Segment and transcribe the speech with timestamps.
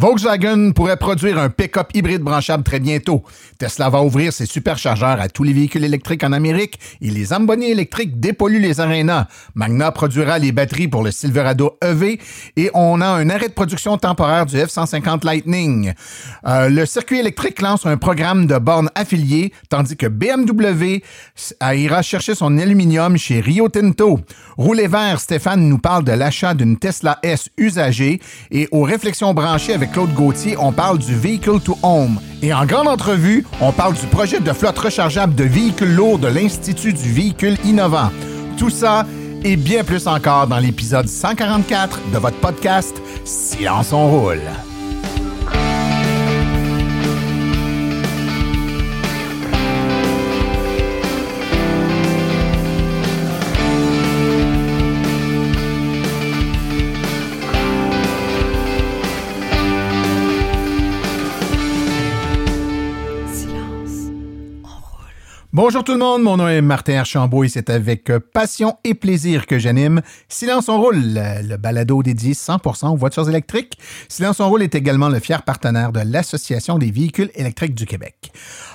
[0.00, 3.22] Volkswagen pourrait produire un pick-up hybride branchable très bientôt.
[3.58, 7.66] Tesla va ouvrir ses superchargeurs à tous les véhicules électriques en Amérique et les Zamboni
[7.66, 9.26] électriques dépolluent les arénas.
[9.54, 12.18] Magna produira les batteries pour le Silverado EV
[12.56, 15.92] et on a un arrêt de production temporaire du F-150 Lightning.
[16.46, 21.02] Euh, le circuit électrique lance un programme de bornes affiliées, tandis que BMW
[21.60, 24.18] ira chercher son aluminium chez Rio Tinto.
[24.56, 28.18] Roulez vert, Stéphane nous parle de l'achat d'une Tesla S usagée
[28.50, 32.20] et aux réflexions branchées avec Claude Gauthier, on parle du Vehicle to Home.
[32.42, 36.28] Et en grande entrevue, on parle du projet de flotte rechargeable de véhicules lourds de
[36.28, 38.10] l'Institut du véhicule innovant.
[38.56, 39.06] Tout ça
[39.42, 44.40] et bien plus encore dans l'épisode 144 de votre podcast Silence on roule.
[65.62, 69.44] Bonjour tout le monde, mon nom est Martin Archambault et c'est avec passion et plaisir
[69.44, 73.76] que j'anime Silence on roule, le balado dédié 100% aux voitures électriques.
[74.08, 78.32] Silence on roule est également le fier partenaire de l'Association des véhicules électriques du Québec.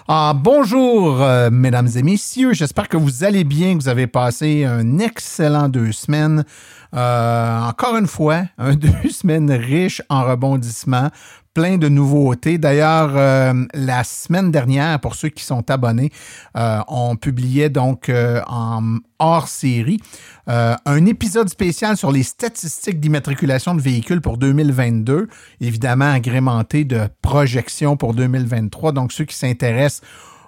[0.07, 4.63] Ah, bonjour euh, mesdames et messieurs, j'espère que vous allez bien, que vous avez passé
[4.63, 6.45] un excellent deux semaines.
[6.93, 11.09] Euh, encore une fois, un deux semaines riches en rebondissements,
[11.55, 12.59] plein de nouveautés.
[12.59, 16.11] D'ailleurs, euh, la semaine dernière, pour ceux qui sont abonnés,
[16.53, 18.11] on publiait donc
[18.45, 19.99] en hors série
[20.47, 25.27] un épisode spécial sur les statistiques d'immatriculation de véhicules pour 2022,
[25.59, 28.91] évidemment agrémenté de projections pour 2023.
[28.91, 30.01] Donc, ceux qui s'intéressent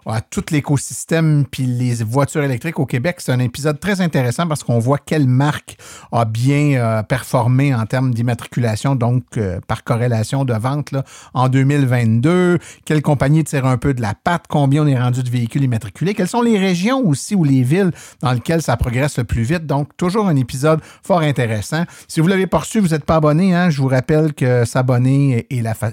[0.08, 3.18] à tout l'écosystème puis les voitures électriques au Québec.
[3.20, 5.78] C'est un épisode très intéressant parce qu'on voit quelle marque
[6.12, 10.94] a bien euh, performé en termes d'immatriculation, donc euh, par corrélation de vente
[11.34, 12.60] en 2022.
[12.86, 16.14] Quelle compagnie tire un peu de la patte, combien on est rendu de véhicules immatriculés,
[16.14, 19.66] quelles sont les régions aussi ou les villes dans lesquelles ça progresse le plus vite?
[19.66, 21.84] Donc, toujours un épisode fort intéressant.
[22.08, 25.48] Si vous l'avez pas vous n'êtes pas abonné, hein, je vous rappelle que s'abonner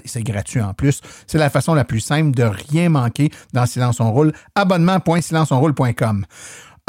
[0.05, 1.01] c'est gratuit en plus.
[1.27, 4.33] C'est la façon la plus simple de rien manquer dans Silence on roule.
[4.55, 6.25] Abonnement.silenceonroule.com.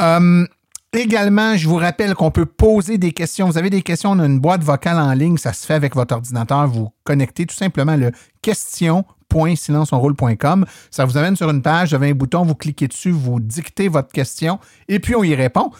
[0.01, 0.45] Euh,
[0.93, 3.47] Également, je vous rappelle qu'on peut poser des questions.
[3.47, 5.93] Vous avez des questions, on a une boîte vocale en ligne, ça se fait avec
[5.95, 6.65] votre ordinateur.
[6.67, 10.65] Vous connectez tout simplement le question.silenceonroule.com.
[10.89, 13.89] Ça vous amène sur une page, vous avez un bouton, vous cliquez dessus, vous dictez
[13.89, 15.71] votre question et puis on y répond.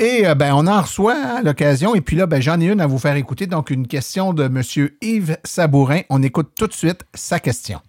[0.00, 1.94] Et euh, ben, on en reçoit à l'occasion.
[1.94, 3.46] Et puis là, ben, j'en ai une à vous faire écouter.
[3.46, 4.60] Donc, une question de M.
[5.00, 6.00] Yves Sabourin.
[6.10, 7.80] On écoute tout de suite sa question.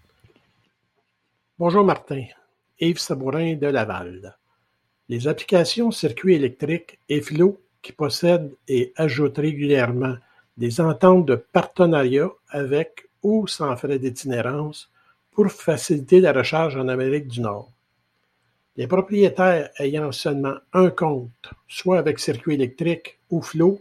[1.57, 2.25] Bonjour Martin.
[2.79, 4.35] Yves Sabourin de Laval.
[5.07, 10.15] Les applications circuits électriques et flots qui possèdent et ajoutent régulièrement
[10.57, 14.89] des ententes de partenariat avec ou sans frais d'itinérance
[15.31, 17.69] pour faciliter la recharge en Amérique du Nord.
[18.75, 23.79] Les propriétaires ayant seulement un compte, soit avec circuit électrique ou flot,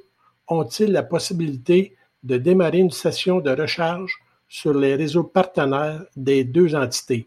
[0.49, 6.75] ont-ils la possibilité de démarrer une session de recharge sur les réseaux partenaires des deux
[6.75, 7.27] entités,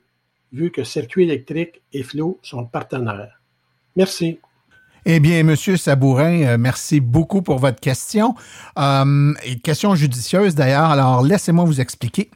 [0.55, 3.41] vu que Circuit électrique et Flow sont partenaires.
[3.95, 4.39] Merci.
[5.05, 8.33] Eh bien, Monsieur Sabourin, euh, merci beaucoup pour votre question.
[8.79, 9.33] Euh,
[9.63, 10.89] question judicieuse d'ailleurs.
[10.89, 12.31] Alors, laissez-moi vous expliquer.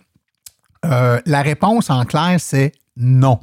[0.86, 3.40] Euh, la réponse en clair, c'est non.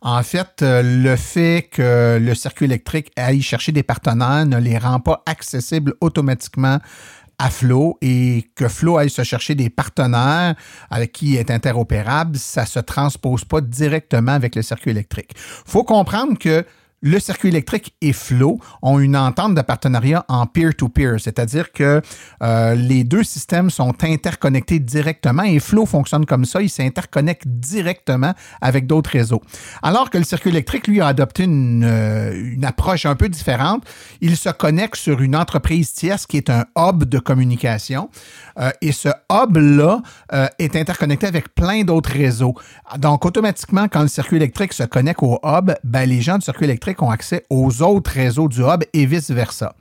[0.00, 5.00] En fait, le fait que le circuit électrique aille chercher des partenaires ne les rend
[5.00, 6.78] pas accessibles automatiquement
[7.40, 10.54] à Flow et que Flow aille se chercher des partenaires
[10.90, 15.32] avec qui il est interopérable, ça se transpose pas directement avec le circuit électrique.
[15.36, 16.66] Faut comprendre que
[17.02, 22.02] le circuit électrique et Flow ont une entente de partenariat en peer-to-peer, c'est-à-dire que
[22.42, 28.34] euh, les deux systèmes sont interconnectés directement et Flow fonctionne comme ça, il s'interconnecte directement
[28.60, 29.40] avec d'autres réseaux.
[29.82, 33.82] Alors que le circuit électrique, lui, a adopté une, euh, approche un peu différente.
[34.20, 38.10] Il se connecte sur une entreprise tierce qui est un hub de communication
[38.58, 40.02] euh, et ce hub-là
[40.58, 42.54] est interconnecté avec plein d'autres réseaux.
[42.98, 46.64] Donc, automatiquement, quand le circuit électrique se connecte au hub, ben, les gens du circuit
[46.66, 49.74] électrique ont accès aux autres réseaux du hub et vice-versa.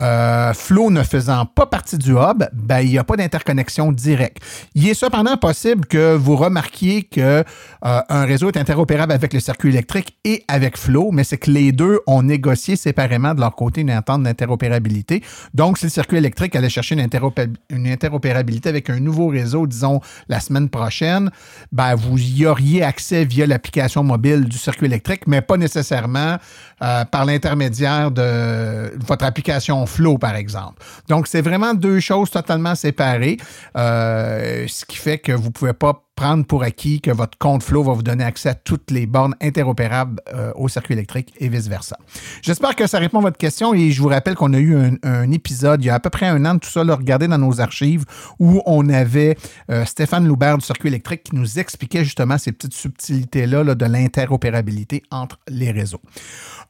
[0.00, 4.38] Euh, Flow ne faisant pas partie du hub, ben, il n'y a pas d'interconnexion directe.
[4.76, 7.42] Il est cependant possible que vous remarquiez que euh,
[7.82, 11.72] un réseau est interopérable avec le circuit électrique et avec Flow, mais c'est que les
[11.72, 15.24] deux ont négocié séparément de leur côté une entente d'interopérabilité.
[15.52, 20.38] Donc, si le circuit électrique allait chercher une, interopérabilité avec un nouveau réseau, disons la
[20.38, 21.30] semaine prochaine,
[21.72, 26.36] ben, vous y auriez accès via l'application mobile du circuit électrique, mais pas nécessairement
[26.82, 30.82] euh, par l'intermédiaire de votre application Flow, par exemple.
[31.08, 33.38] Donc, c'est vraiment deux choses totalement séparées,
[33.76, 37.62] euh, ce qui fait que vous ne pouvez pas prendre pour acquis que votre compte
[37.62, 41.48] Flow va vous donner accès à toutes les bornes interopérables euh, au circuit électrique et
[41.48, 41.96] vice-versa.
[42.42, 45.30] J'espère que ça répond à votre question et je vous rappelle qu'on a eu un,
[45.30, 47.60] épisode il y a à peu près un an de tout ça, regardez dans nos
[47.60, 48.04] archives,
[48.40, 49.36] où on avait
[49.70, 53.84] euh, Stéphane Loubert du circuit électrique qui nous expliquait justement ces petites subtilités-là là, de
[53.84, 56.00] l'interopérabilité entre les réseaux.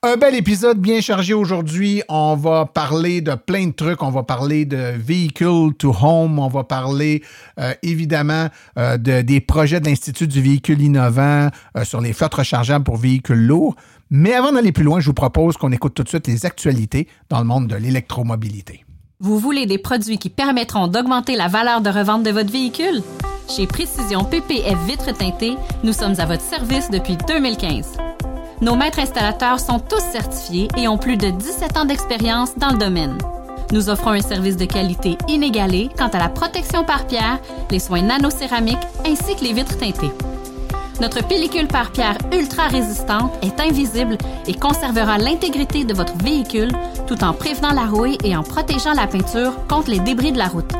[0.03, 2.03] Un bel épisode bien chargé aujourd'hui.
[2.11, 4.03] On va parler de plein de trucs.
[4.03, 6.39] On va parler de vehicle to home.
[6.39, 7.23] On va parler
[7.59, 12.85] euh, évidemment de, des projets de l'Institut du véhicule innovant euh, sur les flottes rechargeables
[12.85, 13.75] pour véhicules lourds.
[14.11, 17.09] Mais avant d'aller plus loin, je vous propose qu'on écoute tout de suite les actualités
[17.29, 18.85] dans le monde de l'électromobilité.
[19.21, 23.03] Vous voulez des produits qui permettront d'augmenter la valeur de revente de votre véhicule?
[23.49, 27.97] Chez Précision PPF Vitre teintée, nous sommes à votre service depuis 2015.
[28.61, 32.79] Nos maîtres installateurs sont tous certifiés et ont plus de 17 ans d'expérience dans le
[32.79, 33.19] domaine.
[33.71, 37.39] Nous offrons un service de qualité inégalé quant à la protection par pierre,
[37.71, 38.77] les soins nanocéramiques
[39.07, 40.11] ainsi que les vitres teintées.
[41.01, 44.17] Notre pellicule par pierre ultra résistante est invisible
[44.47, 46.73] et conservera l'intégrité de votre véhicule
[47.07, 50.49] tout en prévenant la rouille et en protégeant la peinture contre les débris de la
[50.49, 50.73] route.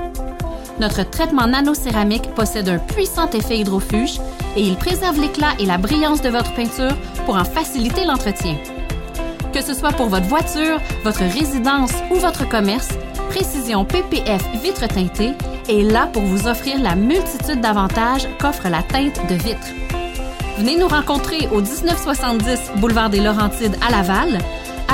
[0.81, 4.19] Notre traitement nanocéramique possède un puissant effet hydrofuge
[4.57, 6.97] et il préserve l'éclat et la brillance de votre peinture
[7.27, 8.57] pour en faciliter l'entretien.
[9.59, 12.91] Que ce soit pour votre voiture, votre résidence ou votre commerce,
[13.29, 15.33] Précision PPF Vitre teintée
[15.69, 19.67] est là pour vous offrir la multitude d'avantages qu'offre la teinte de vitre.
[20.59, 24.39] Venez nous rencontrer au 1970 boulevard des Laurentides à Laval.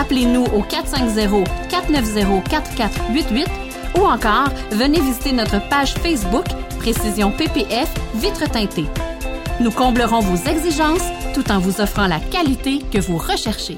[0.00, 3.46] Appelez-nous au 450 490 4488
[3.98, 6.46] ou encore venez visiter notre page Facebook
[6.78, 8.86] Précision PPF Vitre teintée.
[9.60, 13.76] Nous comblerons vos exigences tout en vous offrant la qualité que vous recherchez.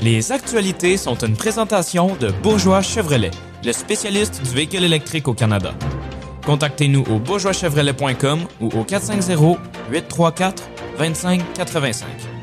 [0.00, 3.30] Les actualités sont une présentation de Bourgeois Chevrolet,
[3.64, 5.72] le spécialiste du véhicule électrique au Canada.
[6.44, 9.58] Contactez-nous au bourgeoischevrolet.com ou au 450
[9.90, 10.62] 834
[10.98, 12.33] 2585.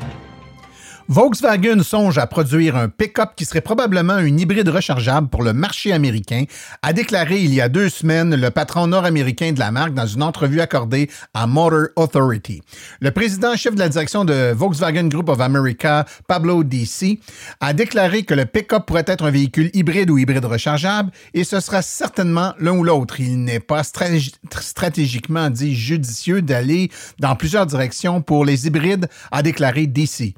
[1.08, 5.92] Volkswagen songe à produire un pick-up qui serait probablement une hybride rechargeable pour le marché
[5.92, 6.44] américain,
[6.82, 10.22] a déclaré il y a deux semaines le patron nord-américain de la marque dans une
[10.22, 12.62] entrevue accordée à Motor Authority.
[13.00, 17.18] Le président chef de la direction de Volkswagen Group of America, Pablo DC,
[17.60, 21.60] a déclaré que le pick-up pourrait être un véhicule hybride ou hybride rechargeable et ce
[21.60, 23.20] sera certainement l'un ou l'autre.
[23.20, 29.86] Il n'est pas stratégiquement dit judicieux d'aller dans plusieurs directions pour les hybrides, a déclaré
[29.86, 30.34] DC.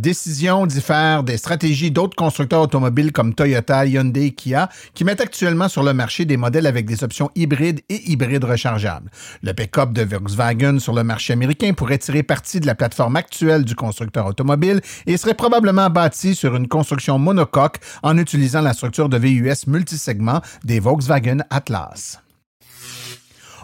[0.00, 5.68] Décision diffère des stratégies d'autres constructeurs automobiles comme Toyota, Hyundai et Kia, qui mettent actuellement
[5.68, 9.10] sur le marché des modèles avec des options hybrides et hybrides rechargeables.
[9.42, 13.64] Le pick-up de Volkswagen sur le marché américain pourrait tirer parti de la plateforme actuelle
[13.64, 19.08] du constructeur automobile et serait probablement bâti sur une construction monocoque en utilisant la structure
[19.08, 22.20] de VUS multisegment des Volkswagen Atlas.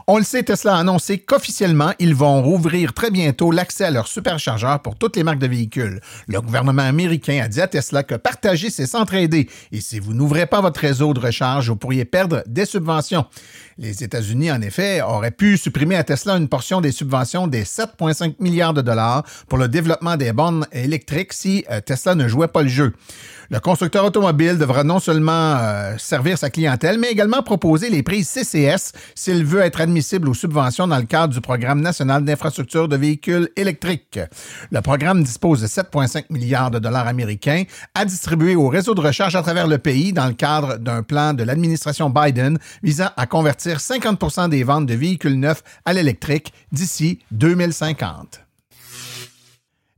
[0.09, 4.07] On le sait, Tesla a annoncé qu'officiellement, ils vont rouvrir très bientôt l'accès à leurs
[4.07, 6.01] superchargeurs pour toutes les marques de véhicules.
[6.29, 9.51] Le gouvernement américain a dit à Tesla que partager, c'est s'entraider.
[9.73, 13.27] Et si vous n'ouvrez pas votre réseau de recharge, vous pourriez perdre des subventions.
[13.79, 18.37] Les États-Unis, en effet, auraient pu supprimer à Tesla une portion des subventions des 7,5
[18.41, 22.63] milliards de dollars pour le développement des bornes électriques si euh, Tesla ne jouait pas
[22.63, 22.95] le jeu.
[23.51, 28.29] Le constructeur automobile devra non seulement euh, servir sa clientèle, mais également proposer les prises
[28.29, 32.97] CCS s'il veut être admissible aux subventions dans le cadre du Programme national d'infrastructure de
[32.97, 34.19] véhicules électriques.
[34.73, 37.65] Le programme dispose de 7,5 milliards de dollars américains
[37.95, 41.35] à distribuer au réseau de recharge à travers le pays dans le cadre d'un plan
[41.35, 47.21] de l'administration Biden visant à convertir 50% des ventes de véhicules neufs à l'électrique d'ici
[47.33, 48.41] 2050.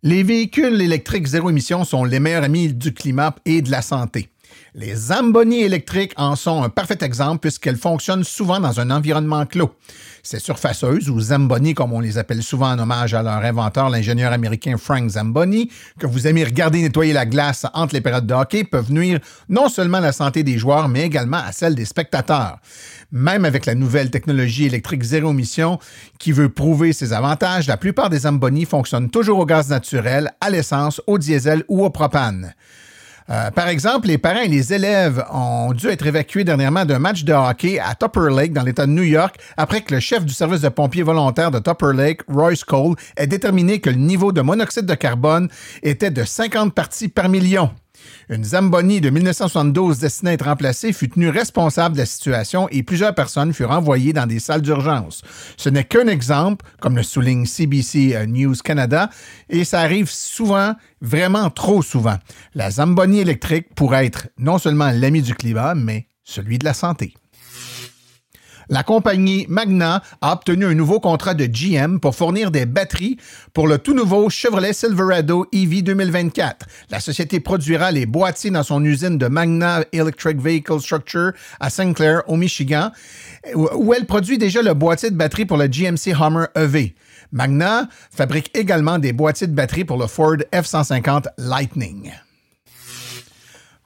[0.02, 4.28] Les véhicules électriques zéro émission sont les meilleurs amis du climat et de la santé.
[4.74, 9.74] Les Zamboni électriques en sont un parfait exemple puisqu'elles fonctionnent souvent dans un environnement clos.
[10.22, 14.30] Ces surfaceuses, ou Zamboni comme on les appelle souvent en hommage à leur inventeur, l'ingénieur
[14.30, 18.64] américain Frank Zamboni, que vous aimez regarder nettoyer la glace entre les périodes de hockey,
[18.64, 22.58] peuvent nuire non seulement à la santé des joueurs, mais également à celle des spectateurs.
[23.10, 25.78] Même avec la nouvelle technologie électrique zéro émission
[26.18, 30.50] qui veut prouver ses avantages, la plupart des Zamboni fonctionnent toujours au gaz naturel, à
[30.50, 32.54] l'essence, au diesel ou au propane.
[33.30, 37.24] Euh, par exemple, les parents et les élèves ont dû être évacués dernièrement d'un match
[37.24, 40.32] de hockey à Tupper Lake dans l'État de New York après que le chef du
[40.32, 44.40] service de pompiers volontaires de Tupper Lake, Royce Cole, ait déterminé que le niveau de
[44.40, 45.48] monoxyde de carbone
[45.82, 47.70] était de 50 parties par million.
[48.28, 52.82] Une Zamboni de 1972 destinée à être remplacée fut tenue responsable de la situation et
[52.82, 55.22] plusieurs personnes furent envoyées dans des salles d'urgence.
[55.56, 59.10] Ce n'est qu'un exemple, comme le souligne CBC euh, News Canada,
[59.48, 62.18] et ça arrive souvent, vraiment trop souvent.
[62.54, 67.14] La Zamboni électrique pourrait être non seulement l'ami du climat, mais celui de la santé
[68.68, 73.16] la compagnie Magna a obtenu un nouveau contrat de GM pour fournir des batteries
[73.54, 76.66] pour le tout nouveau Chevrolet Silverado EV 2024.
[76.90, 81.94] La société produira les boîtiers dans son usine de Magna Electric Vehicle Structure à St.
[81.94, 82.90] Clair, au Michigan,
[83.54, 86.94] où elle produit déjà le boîtier de batterie pour le GMC Hummer EV.
[87.32, 92.12] Magna fabrique également des boîtiers de batterie pour le Ford F-150 Lightning.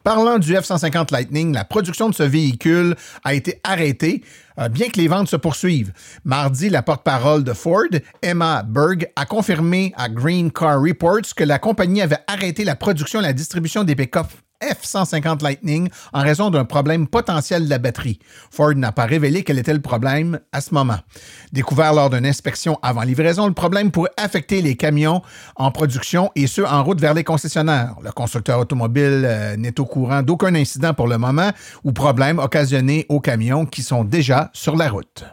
[0.05, 4.25] Parlant du F-150 Lightning, la production de ce véhicule a été arrêtée,
[4.59, 5.93] euh, bien que les ventes se poursuivent.
[6.25, 7.87] Mardi, la porte-parole de Ford,
[8.21, 13.21] Emma Berg, a confirmé à Green Car Reports que la compagnie avait arrêté la production
[13.21, 14.17] et la distribution des pick
[14.63, 18.19] F-150 Lightning en raison d'un problème potentiel de la batterie.
[18.51, 20.99] Ford n'a pas révélé quel était le problème à ce moment.
[21.53, 25.23] Découvert lors d'une inspection avant livraison, le problème pourrait affecter les camions
[25.57, 27.97] en production et ceux en route vers les concessionnaires.
[28.03, 31.51] Le constructeur automobile euh, n'est au courant d'aucun incident pour le moment
[31.85, 35.25] ou problème occasionné aux camions qui sont déjà sur la route.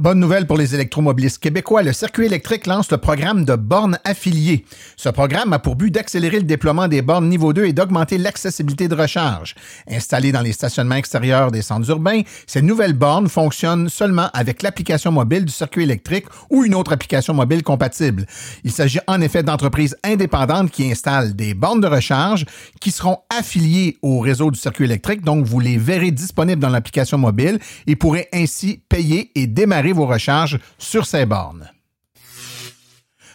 [0.00, 4.64] Bonne nouvelle pour les électromobilistes québécois, le circuit électrique lance le programme de bornes affiliées.
[4.96, 8.88] Ce programme a pour but d'accélérer le déploiement des bornes niveau 2 et d'augmenter l'accessibilité
[8.88, 9.54] de recharge.
[9.90, 15.12] Installées dans les stationnements extérieurs des centres urbains, ces nouvelles bornes fonctionnent seulement avec l'application
[15.12, 18.24] mobile du circuit électrique ou une autre application mobile compatible.
[18.64, 22.46] Il s'agit en effet d'entreprises indépendantes qui installent des bornes de recharge
[22.80, 27.18] qui seront affiliées au réseau du circuit électrique, donc vous les verrez disponibles dans l'application
[27.18, 31.70] mobile et pourrez ainsi payer et démarrer vos recharges sur ces bornes.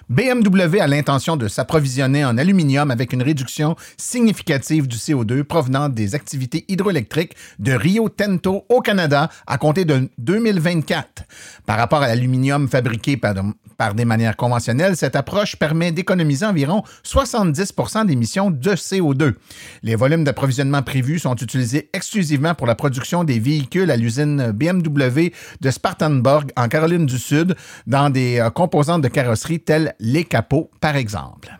[0.07, 6.13] BMW a l'intention de s'approvisionner en aluminium avec une réduction significative du CO2 provenant des
[6.13, 11.23] activités hydroélectriques de Rio Tinto au Canada à compter de 2024.
[11.65, 18.05] Par rapport à l'aluminium fabriqué par, des manières conventionnelles, cette approche permet d'économiser environ 70%
[18.05, 19.33] d'émissions de CO2.
[19.81, 25.31] Les volumes d'approvisionnement prévus sont utilisés exclusivement pour la production des véhicules à l'usine BMW
[25.61, 27.55] de Spartanburg en Caroline du Sud
[27.87, 31.55] dans des euh, composantes de carrosserie telles les capots, par exemple.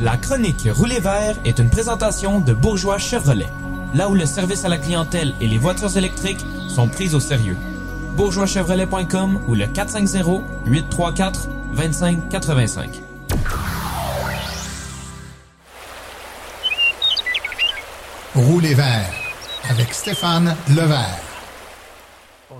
[0.00, 3.48] La chronique Rouler vert est une présentation de Bourgeois Chevrolet,
[3.94, 7.56] là où le service à la clientèle et les voitures électriques sont prises au sérieux.
[8.16, 13.02] bourgeoischevrolet.com ou le 450 834 2585.
[18.34, 19.12] Rouler vert
[19.68, 21.29] avec Stéphane Levert.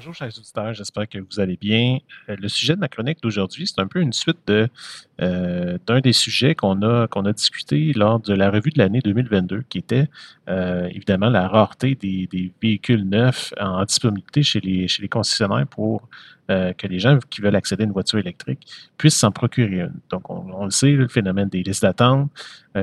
[0.00, 1.98] Bonjour, chers auditeurs, j'espère que vous allez bien.
[2.30, 6.14] Euh, le sujet de ma chronique d'aujourd'hui, c'est un peu une suite euh, d'un des
[6.14, 10.08] sujets qu'on a, qu'on a discuté lors de la revue de l'année 2022, qui était
[10.48, 16.08] euh, évidemment la rareté des, véhicules neufs en disponibilité chez les, chez les concessionnaires pour
[16.48, 18.66] que les gens qui veulent accéder à une voiture électrique
[18.98, 20.00] puissent s'en procurer une.
[20.08, 22.28] Donc, on, le sait, le phénomène des listes d'attente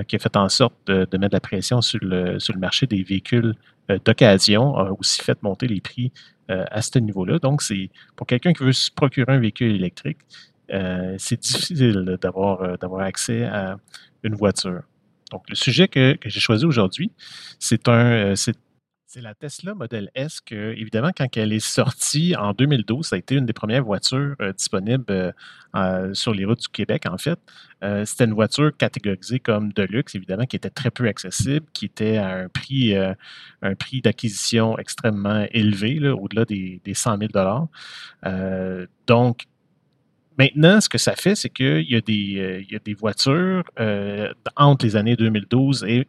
[0.08, 2.88] qui a fait en sorte de, de, mettre la pression sur le, sur le marché
[2.88, 3.56] des véhicules
[4.06, 6.14] d'occasion a aussi fait monter les prix
[6.50, 7.40] euh, à ce niveau-là.
[7.40, 10.20] Donc, c'est pour quelqu'un qui veut se procurer un véhicule électrique,
[10.72, 13.78] euh, c'est difficile d'avoir euh, d'avoir accès à
[14.24, 14.82] une voiture.
[15.32, 17.12] Donc, le sujet que, j'ai choisi aujourd'hui,
[17.60, 18.34] c'est un,
[19.22, 23.36] la Tesla Model S que, évidemment, quand elle est sortie en 2012, ça a été
[23.36, 25.32] une des premières voitures euh, disponibles euh,
[25.76, 27.40] euh, sur les routes du Québec, en fait.
[28.06, 32.18] C'était une voiture catégorisée comme de luxe, évidemment, qui était très peu accessible, qui était
[32.18, 37.70] à un prix, un prix d'acquisition extrêmement élevé, au-delà des, des 100 000
[39.06, 39.46] Donc,
[40.38, 43.64] Maintenant, ce que ça fait, c'est qu'il y, a des, euh, y a des voitures
[43.80, 46.08] euh, entre les années 2012 et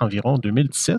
[0.00, 0.98] environ 2017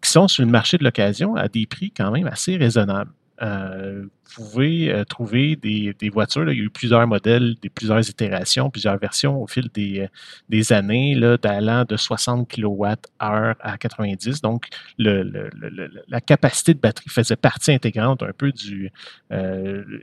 [0.00, 3.10] qui sont sur le marché de l'occasion à des prix quand même assez raisonnables.
[3.42, 4.04] Euh,
[4.34, 6.50] pouvez euh, trouver des, voitures.
[6.50, 10.08] il y a eu plusieurs modèles, des, plusieurs itérations, plusieurs versions au fil des,
[10.52, 14.40] euh, années, d'allant de 60 kWh à 90.
[14.40, 18.90] Donc, la capacité de batterie faisait partie intégrante un peu du.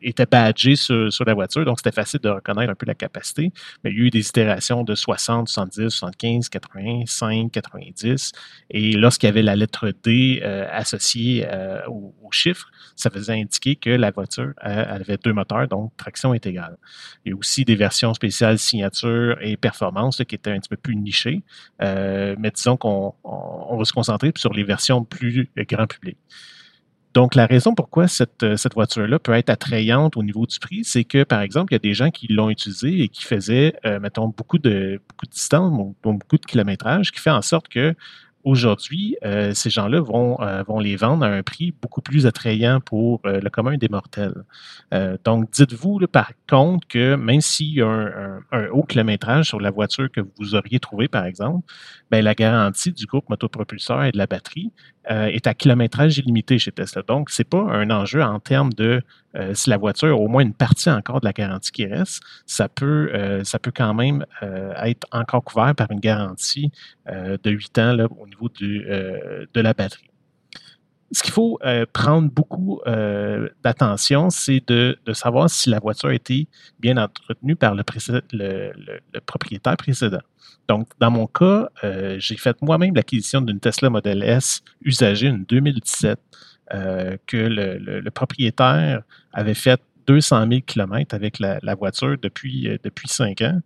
[0.02, 1.66] était badgée sur, sur, la voiture.
[1.66, 3.52] Donc, c'était facile de reconnaître un peu la capacité.
[3.84, 8.32] Mais il y a eu des itérations de 60, 70, 75, 85, 90.
[8.70, 11.48] Et lorsqu'il y avait la lettre D associée
[11.88, 16.78] au, au chiffre, ça faisait indiquer que la voiture avait deux moteurs, donc traction intégrale.
[17.26, 20.78] Il y a aussi des versions spéciales signature et performance qui étaient un petit peu
[20.78, 21.44] plus nichées,
[21.80, 26.18] mais disons qu'on va se concentrer sur les versions plus grand public.
[27.14, 31.04] Donc, la raison pourquoi cette, cette voiture-là peut être attrayante au niveau du prix, c'est
[31.04, 34.30] que, par exemple, il y a des gens qui l'ont utilisée et qui faisaient, mettons,
[34.30, 37.96] beaucoup de, beaucoup de distance, beaucoup de kilométrage, qui fait en sorte que
[38.44, 42.80] Aujourd'hui, euh, ces gens-là vont, euh, vont les vendre à un prix beaucoup plus attrayant
[42.80, 44.34] pour euh, le commun des mortels.
[45.24, 47.88] donc, dites-vous par contre que même s'il y a
[48.52, 51.66] un, haut kilométrage sur la voiture que vous auriez trouvé, par exemple,
[52.10, 54.72] ben, la garantie du groupe motopropulseur et de la batterie
[55.08, 57.04] est à kilométrage illimité chez Tesla.
[57.04, 59.02] Donc, ce n'est pas un enjeu en termes de
[59.36, 62.22] euh, si la voiture a au moins une partie encore de la garantie qui reste,
[62.46, 66.72] ça peut, euh, ça peut quand même euh, être encore couvert par une garantie
[67.08, 70.08] de 8 ans au niveau de la batterie.
[71.14, 71.60] Ce qu'il faut
[71.92, 72.80] prendre beaucoup
[73.64, 76.48] d'attention, c'est de, de, savoir si la voiture a été
[76.80, 77.84] bien entretenue par le,
[79.26, 80.22] propriétaire précédent.
[80.70, 81.70] Donc, dans mon cas,
[82.18, 86.18] j'ai fait moi-même l'acquisition d'une Tesla Model S usagée, une 2017.
[86.74, 89.02] Euh, que le, propriétaire
[89.34, 93.60] avait fait 200 000 km avec la, voiture depuis, euh, depuis 5 ans.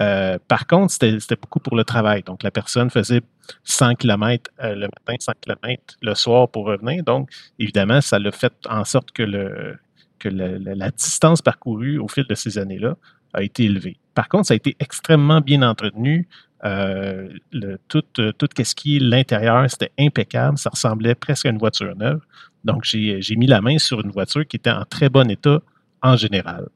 [0.00, 2.22] Euh, par contre, c'était beaucoup pour le travail.
[2.24, 3.22] Donc, la personne faisait
[3.62, 7.04] 100 km le matin, 100 km le soir pour revenir.
[7.04, 9.76] Donc, évidemment, ça l'a fait en sorte que, le,
[10.18, 12.96] que la distance parcourue au fil de ces années-là
[13.34, 13.98] a été élevée.
[14.14, 16.28] Par contre, ça a été extrêmement bien entretenu.
[16.62, 20.58] Tout, tout ce qui l'intérieur, c'était impeccable.
[20.58, 22.20] Ça ressemblait presque à une voiture neuve.
[22.64, 25.60] Donc, j'ai mis la main sur une voiture qui était en très bon état
[26.02, 26.68] en général.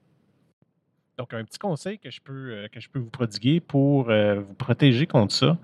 [1.22, 4.40] Donc, un petit conseil que je peux, euh, que je peux vous prodiguer pour euh,
[4.40, 5.56] vous protéger contre ça,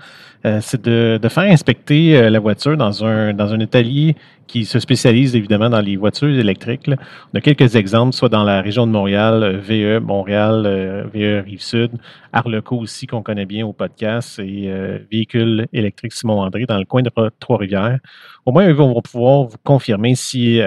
[0.47, 4.15] euh, c'est de, de, faire inspecter la voiture dans un, dans un atelier
[4.47, 6.89] qui se spécialise évidemment dans les voitures électriques.
[6.89, 11.91] On a quelques exemples, soit dans la région de Montréal, VE, Montréal, VE Rive-Sud,
[12.33, 14.73] Arleco aussi, qu'on connaît bien au podcast, et
[15.11, 17.11] Véhicule électrique Simon-André dans le coin de
[17.41, 17.99] Trois-Rivières.
[18.47, 20.63] Au moins, ils vont pouvoir vous confirmer si,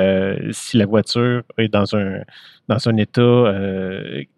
[0.52, 2.20] si la voiture est dans un,
[2.68, 3.22] dans un état,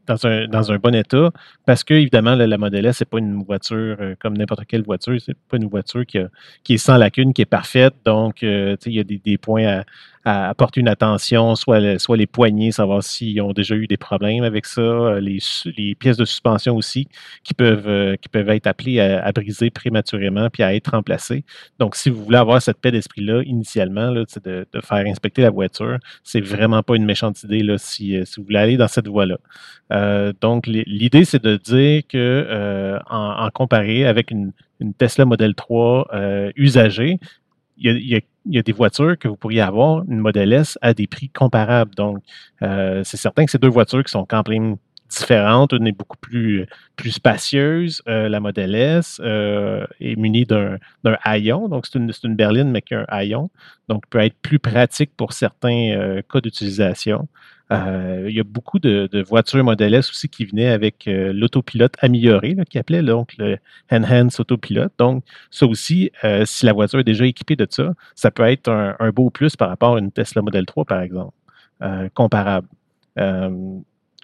[0.07, 1.31] dans, un, dans un bon état,
[1.65, 5.17] parce que évidemment, la, Model S, c'est pas une voiture euh, comme n'importe quelle voiture,
[5.19, 6.19] c'est pas une voiture qui,
[6.63, 7.93] qui est sans lacune, qui est parfaite.
[8.05, 9.84] Donc, euh, il y a des, points à,
[10.25, 14.43] à apporter une attention, soit, soit les poignées, savoir s'ils ont déjà eu des problèmes
[14.43, 15.39] avec ça, euh, les,
[15.77, 17.08] les pièces de suspension aussi,
[17.43, 21.43] qui peuvent, qui peuvent être appelées à, briser prématurément puis à être remplacées.
[21.80, 25.49] Donc, si vous voulez avoir cette paix d'esprit-là, initialement, là, de, de, faire inspecter la
[25.49, 29.08] voiture, c'est vraiment pas une méchante idée là, si, si vous voulez aller dans cette
[29.08, 29.38] voie-là.
[30.41, 34.51] Donc, l'idée, c'est de dire que en, comparé avec une,
[34.97, 36.10] Tesla Model 3
[36.56, 37.19] usagée,
[37.77, 41.29] il y, a, des voitures que vous pourriez avoir, une Model S, à des prix
[41.29, 41.93] comparables.
[41.95, 42.23] Donc,
[42.62, 44.43] euh, c'est certain que ces deux voitures qui sont quand
[45.10, 50.79] différentes, une est beaucoup plus, plus spacieuse, euh, la Model S euh, est munie d'un
[51.23, 53.49] haillon, donc c'est une, une, berline mais qui a un haillon,
[53.89, 57.27] donc peut être plus pratique pour certains cas d'utilisation.
[57.73, 61.95] Euh, il y a beaucoup de, voitures Model S aussi qui venaient avec euh, l'autopilote
[61.99, 63.57] amélioré, qui appelait donc le
[63.91, 64.89] Enhanced Autopilot.
[64.97, 68.69] Donc, ça aussi, euh, si la voiture est déjà équipée de ça, ça peut être
[68.69, 71.33] un, beau plus par rapport à une Tesla Model 3, par exemple,
[72.13, 72.67] comparable.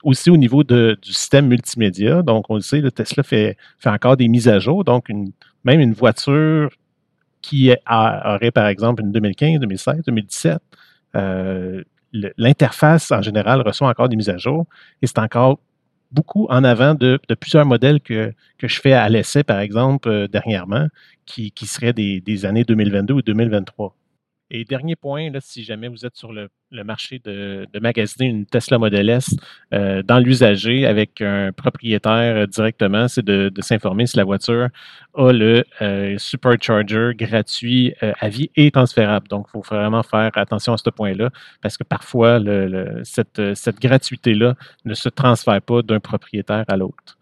[0.03, 4.15] aussi au niveau du système multimédia, donc on le sait, le Tesla fait, fait encore
[4.17, 4.83] des mises à jour.
[4.83, 5.09] Donc,
[5.63, 6.69] même une voiture
[7.41, 10.59] qui aurait, par exemple, une 2015, 2016, 2017,
[12.13, 14.65] l'interface en général reçoit encore des mises à jour
[15.01, 15.59] et c'est encore
[16.11, 20.87] beaucoup en avant de, plusieurs modèles que, je fais à l'essai, par exemple, euh, dernièrement,
[21.25, 23.95] qui, qui seraient des, des, années 2022 ou 2023.
[24.51, 28.79] Et dernier point, là, si jamais vous êtes sur le, marché de, magasiner une Tesla
[28.79, 29.35] Model S
[29.73, 34.69] euh, dans l'usager avec un propriétaire euh, directement, c'est de, s'informer si la voiture
[35.15, 39.27] a le euh, supercharger gratuit à vie et transférable.
[39.27, 41.29] Donc, il faut vraiment faire attention à ce point-là
[41.61, 42.39] parce que parfois,
[43.03, 47.18] cette, cette gratuité-là ne se transfère pas d'un propriétaire à l'autre.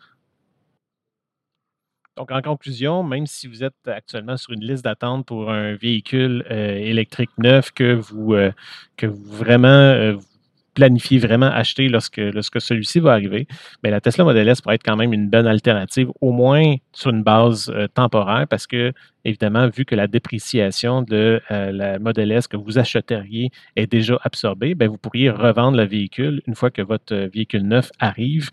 [2.18, 6.44] Donc, en conclusion, même si vous êtes actuellement sur une liste d'attente pour un véhicule
[6.50, 8.52] euh, électrique neuf que vous, euh,
[8.98, 10.16] que vous vraiment euh,
[10.74, 13.48] planifiez vraiment acheter lorsque, lorsque celui-ci va arriver,
[13.84, 17.12] bien, la Tesla Model S pourrait être quand même une bonne alternative, au moins sur
[17.12, 22.58] une base temporaire, parce que, évidemment, vu que la dépréciation de la Model S que
[22.58, 27.16] vous achèteriez est déjà absorbée, bien, vous pourriez revendre le véhicule une fois que votre
[27.16, 28.52] véhicule neuf arrive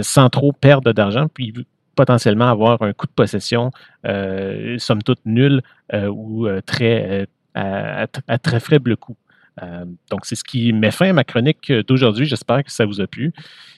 [0.00, 1.54] sans trop perdre d'argent, puis
[1.94, 3.70] potentiellement avoir un coût de possession,
[4.06, 8.06] euh, somme toute nul euh, ou euh, très, à,
[8.42, 9.16] très faible coût.
[10.10, 12.26] donc, c'est ce qui met fin à ma chronique d'aujourd'hui.
[12.26, 13.32] J'espère que ça vous a plu.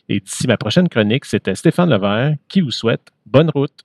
[0.09, 3.85] Et d'ici ma prochaine chronique, c'était Stéphane Levert qui vous souhaite bonne route.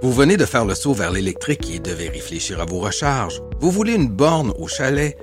[0.00, 3.42] Vous venez de faire le saut vers l'électrique et devez réfléchir à vos recharges.
[3.60, 5.16] Vous voulez une borne au chalet?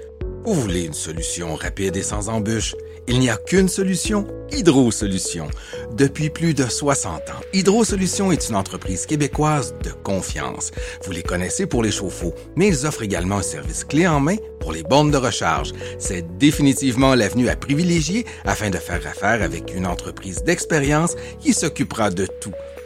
[0.45, 2.75] Vous voulez une solution rapide et sans embûches?
[3.07, 5.49] Il n'y a qu'une solution, Hydro Solutions.
[5.97, 10.69] Depuis plus de 60 ans, Hydro Solutions est une entreprise québécoise de confiance.
[11.03, 14.35] Vous les connaissez pour les chauffe-eau, mais ils offrent également un service clé en main
[14.59, 15.71] pour les bornes de recharge.
[15.97, 22.11] C'est définitivement l'avenue à privilégier afin de faire affaire avec une entreprise d'expérience qui s'occupera
[22.11, 22.53] de tout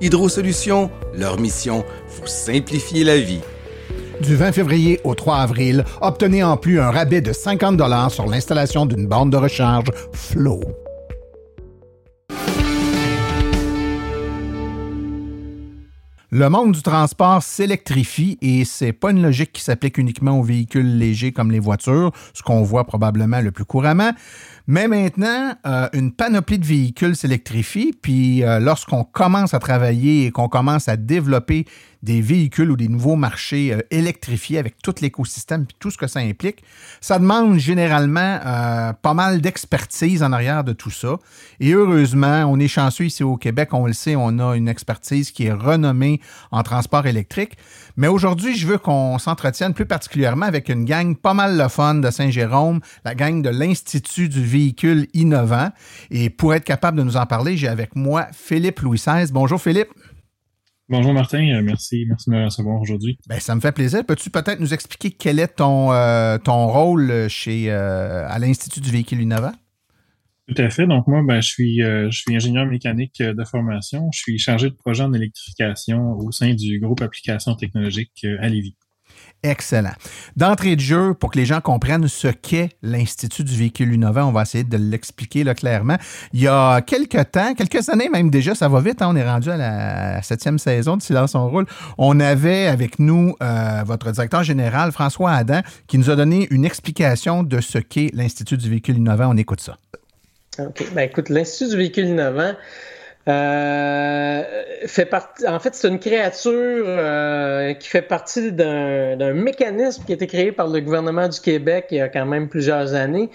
[0.00, 3.40] Hydro Solutions, leur mission, vous simplifier la vie.
[4.22, 7.80] Du 20 février au 3 avril, obtenez en plus un rabais de 50
[8.12, 10.60] sur l'installation d'une bande de recharge Flow.
[16.30, 20.98] Le monde du transport s'électrifie et c'est pas une logique qui s'applique uniquement aux véhicules
[20.98, 24.12] légers comme les voitures, ce qu'on voit probablement le plus couramment,
[24.70, 30.30] mais maintenant, euh, une panoplie de véhicules s'électrifie, puis euh, lorsqu'on commence à travailler et
[30.30, 31.64] qu'on commence à développer
[32.02, 36.06] des véhicules ou des nouveaux marchés euh, électrifiés avec tout l'écosystème et tout ce que
[36.06, 36.62] ça implique,
[37.00, 38.38] ça demande généralement
[39.02, 41.16] pas mal d'expertise en arrière de tout ça.
[41.60, 45.30] Et heureusement, on est chanceux ici au Québec, on le sait, on a une expertise
[45.30, 47.56] qui est renommée en transport électrique.
[47.96, 52.10] Mais aujourd'hui, je veux qu'on s'entretienne plus particulièrement avec une gang pas mal le de
[52.10, 55.70] Saint-Jérôme, la gang de l'Institut du véhicule innovant.
[56.10, 59.30] Et pour être capable de nous en parler, j'ai avec moi Philippe Louis XVI.
[59.32, 59.90] Bonjour Philippe.
[60.90, 63.18] Bonjour Martin, euh, merci, merci de me recevoir aujourd'hui.
[63.28, 64.06] Ben, ça me fait plaisir.
[64.06, 68.90] Peux-tu peut-être nous expliquer quel est ton, euh, ton rôle chez, euh, à l'Institut du
[68.90, 69.52] véhicule innovant?
[70.46, 70.86] Tout à fait.
[70.86, 74.08] Donc moi, ben, je suis euh, je suis ingénieur mécanique de formation.
[74.14, 78.74] Je suis chargé de projet en électrification au sein du groupe applications technologiques à Lévis.
[79.44, 79.92] Excellent.
[80.36, 84.32] D'entrée de jeu, pour que les gens comprennent ce qu'est l'Institut du véhicule innovant, on
[84.32, 85.96] va essayer de l'expliquer là, clairement.
[86.32, 89.24] Il y a quelques temps, quelques années même déjà, ça va vite, hein, on est
[89.24, 91.66] rendu à la septième saison de Silence on roule.
[91.98, 93.36] On avait avec nous
[93.84, 98.56] votre directeur général, François Adam, qui nous a donné une explication de ce qu'est l'Institut
[98.56, 99.28] du véhicule innovant.
[99.30, 99.76] On écoute ça.
[100.58, 100.84] OK.
[100.92, 102.54] Ben, écoute, l'Institut du véhicule innovant
[103.28, 104.42] euh,
[104.86, 105.46] fait partie.
[105.46, 110.52] En fait, c'est une créature euh, qui fait partie d'un mécanisme qui a été créé
[110.52, 113.30] par le gouvernement du Québec il y a quand même plusieurs années.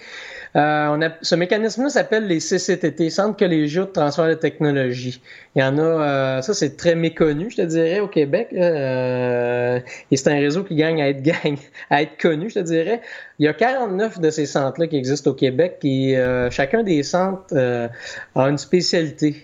[0.56, 5.20] Euh, on a, ce mécanisme-là s'appelle les CCTT, Centres collégiaux de transfert de technologie.
[5.56, 8.50] Il y en a, euh, ça c'est très méconnu, je te dirais, au Québec.
[8.52, 9.80] Euh,
[10.12, 11.56] et c'est un réseau qui gagne à être gagne,
[11.90, 13.00] à être connu, je te dirais.
[13.40, 16.16] Il y a 49 de ces centres-là qui existent au Québec et
[16.50, 19.42] chacun des centres a une spécialité.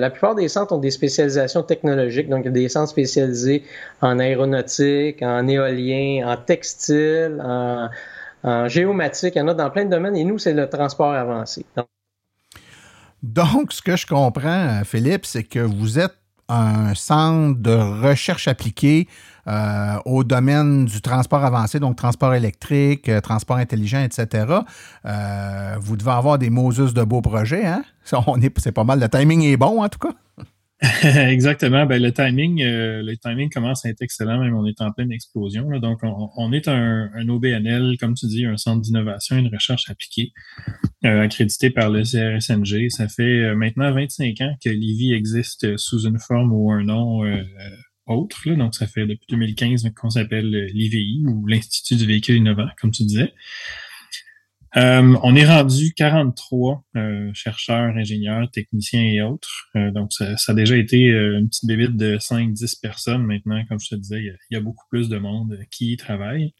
[0.00, 3.62] La plupart des centres ont des spécialisations technologiques, donc il y a des centres spécialisés
[4.00, 7.88] en aéronautique, en éolien, en textile, en
[8.44, 11.12] en géomatique, il y en a dans plein de domaines, et nous, c'est le transport
[11.12, 11.64] avancé.
[13.22, 16.14] Donc, ce que je comprends, Philippe, c'est que vous êtes
[16.50, 19.08] un centre de recherche appliquée
[19.46, 24.46] euh, au domaine du transport avancé, donc transport électrique, euh, transport intelligent, etc.
[25.04, 27.84] Euh, vous devez avoir des Moses de beaux projets, hein?
[28.58, 30.14] C'est pas mal, le timing est bon en tout cas.
[31.30, 31.86] Exactement.
[31.86, 35.66] Ben, le timing, le timing commence à être excellent, même on est en pleine explosion.
[35.78, 40.32] Donc, on, est un, OBNL, comme tu dis, un centre d'innovation et de recherche appliquée,
[41.02, 42.90] accrédité par le CRSNG.
[42.90, 47.22] Ça fait maintenant 25 ans que l'IVI existe sous une forme ou un nom
[48.06, 48.48] autre.
[48.50, 53.04] Donc, ça fait depuis 2015 qu'on s'appelle l'IVI ou l'Institut du véhicule innovant, comme tu
[53.04, 53.32] disais.
[54.76, 59.68] Euh, on est rendu 43 euh, chercheurs, ingénieurs, techniciens et autres.
[59.76, 63.64] Euh, donc, ça, a déjà été une petite bébite de 5-10 personnes maintenant.
[63.68, 66.54] Comme je te disais, il y, a, beaucoup plus de monde qui y travaille.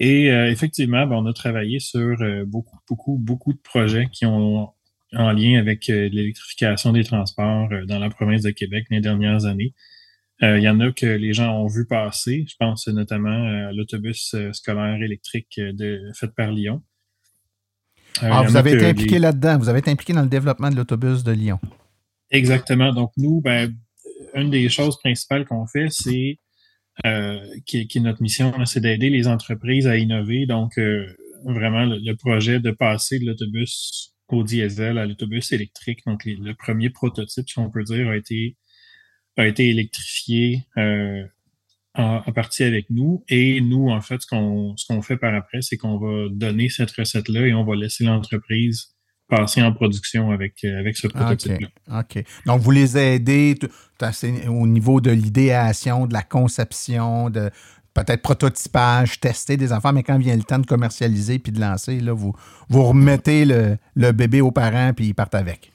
[0.00, 4.68] Et effectivement, ben, on a travaillé sur beaucoup, beaucoup, beaucoup de projets qui ont
[5.12, 9.74] en lien avec l'électrification des transports dans la province de Québec les dernières années.
[10.40, 12.46] Il y en a que les gens ont vu passer.
[12.48, 16.82] Je pense notamment à l'autobus scolaire électrique de, fait par Lyon.
[18.22, 19.58] Euh, ah, vous avez été impliqué là-dedans.
[19.58, 21.58] Vous avez été impliqué dans le développement de l'autobus de Lyon.
[22.30, 22.92] Exactement.
[22.92, 23.74] Donc, nous, ben,
[24.34, 26.38] une des choses principales qu'on fait, c'est
[27.66, 30.46] qui, qui, est notre mission, c'est d'aider les entreprises à innover.
[30.46, 30.78] Donc,
[31.44, 36.90] vraiment, le, projet de passer de l'autobus au diesel à l'autobus électrique, donc le premier
[36.90, 38.56] prototype, si on peut dire, a été,
[39.42, 40.66] a été électrifié
[41.94, 43.24] en, partie avec nous.
[43.28, 46.68] Et nous, en fait, ce qu'on ce qu'on fait par après, c'est qu'on va donner
[46.68, 48.94] cette recette-là et on va laisser l'entreprise
[49.28, 51.68] passer en production avec, euh, avec ce prototype-là.
[52.00, 52.24] OK.
[52.46, 53.56] Donc, vous les aidez
[54.48, 57.50] au niveau de l'idéation, de la conception, de
[57.92, 62.00] peut-être prototypage, tester des enfants, mais quand vient le temps de commercialiser puis de lancer,
[62.00, 62.34] là, vous,
[62.68, 65.72] vous remettez le, le bébé aux parents puis ils partent avec.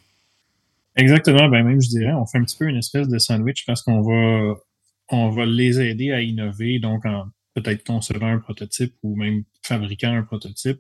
[0.96, 1.48] Exactement.
[1.50, 4.02] Ben même, je dirais, on fait un petit peu une espèce de sandwich parce qu'on
[4.02, 4.56] va
[5.10, 7.26] on va les aider à innover, donc en
[7.56, 10.80] peut-être concevant un prototype ou même fabriquant un prototype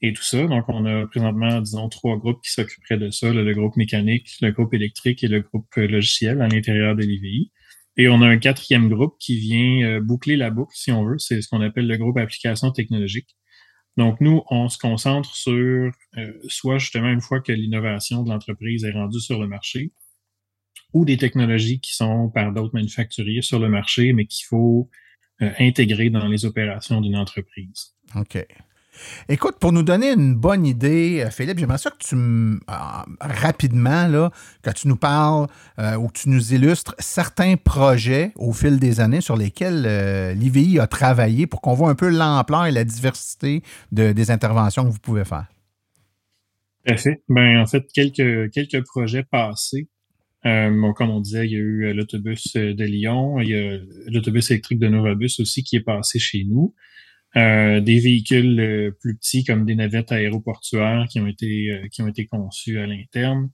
[0.00, 0.46] et tout ça.
[0.46, 4.50] Donc, on a présentement, disons, trois groupes qui s'occuperaient de ça, le, groupe mécanique, le
[4.50, 7.52] groupe électrique et le groupe euh, logiciel à l'intérieur de l'IVI.
[7.96, 11.18] Et on a un quatrième groupe qui vient euh, boucler la boucle, si on veut.
[11.18, 13.36] C'est ce qu'on appelle le groupe application technologique.
[13.96, 18.84] Donc, nous, on se concentre sur euh, soit justement une fois que l'innovation de l'entreprise
[18.84, 19.92] est rendue sur le marché,
[20.92, 24.90] ou des technologies qui sont par d'autres manufacturiers sur le marché, mais qu'il faut
[25.42, 27.94] euh, intégrer dans les opérations d'une entreprise.
[28.14, 28.46] OK.
[29.28, 32.58] Écoute, pour nous donner une bonne idée, euh, Philippe, j'aimerais ça que tu, euh,
[33.20, 34.30] rapidement, là,
[34.62, 35.46] que tu nous parles
[35.98, 40.86] ou que tu nous illustres certains projets au fil des années sur lesquels l'IVI a
[40.86, 45.24] travaillé pour qu'on voit un peu l'ampleur et la diversité des interventions que vous pouvez
[45.24, 45.46] faire.
[46.84, 47.22] Tout à fait.
[47.28, 49.88] Ben, en fait, quelques, quelques projets passés
[50.44, 53.54] euh, comme on disait, il y a eu euh, l'autobus euh, de Lyon, il y
[53.54, 53.78] a
[54.08, 56.74] l'autobus électrique de Novabus aussi qui est passé chez nous.
[57.34, 62.78] Des véhicules plus petits comme des navettes aéroportuaires qui ont été qui ont été conçus
[62.78, 63.50] à l'interne.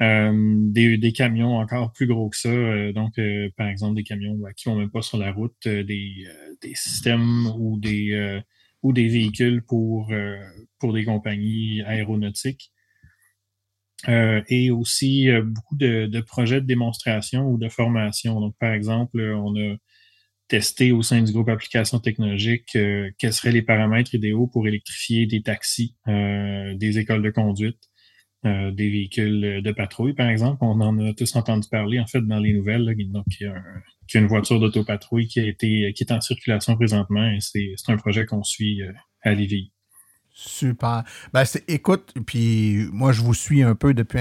[0.00, 3.14] des, camions encore plus gros que ça, donc
[3.56, 6.26] par exemple des camions bah, qui vont même pas sur la route, des,
[6.62, 8.40] des systèmes ou des
[8.82, 10.12] ou des véhicules pour
[10.78, 12.72] pour des compagnies aéronautiques.
[14.06, 18.40] Euh, et aussi euh, beaucoup de, projets de démonstration ou de formation.
[18.40, 19.76] Donc, par exemple, on a
[20.48, 25.26] testé au sein du groupe applications technologiques euh, quels seraient les paramètres idéaux pour électrifier
[25.26, 27.78] des taxis, des écoles de conduite,
[28.44, 30.58] des véhicules de patrouille, par exemple?
[30.62, 32.86] On en a tous entendu parler, en fait, dans les nouvelles.
[33.12, 33.46] donc, il
[34.14, 37.74] y, a une voiture d'autopatrouille qui a été qui est en circulation présentement et c'est
[37.88, 38.80] un projet qu'on suit
[39.22, 39.72] à Lévis.
[40.40, 41.02] Super.
[41.34, 44.20] Ben, écoute, puis moi, je vous suis un peu depuis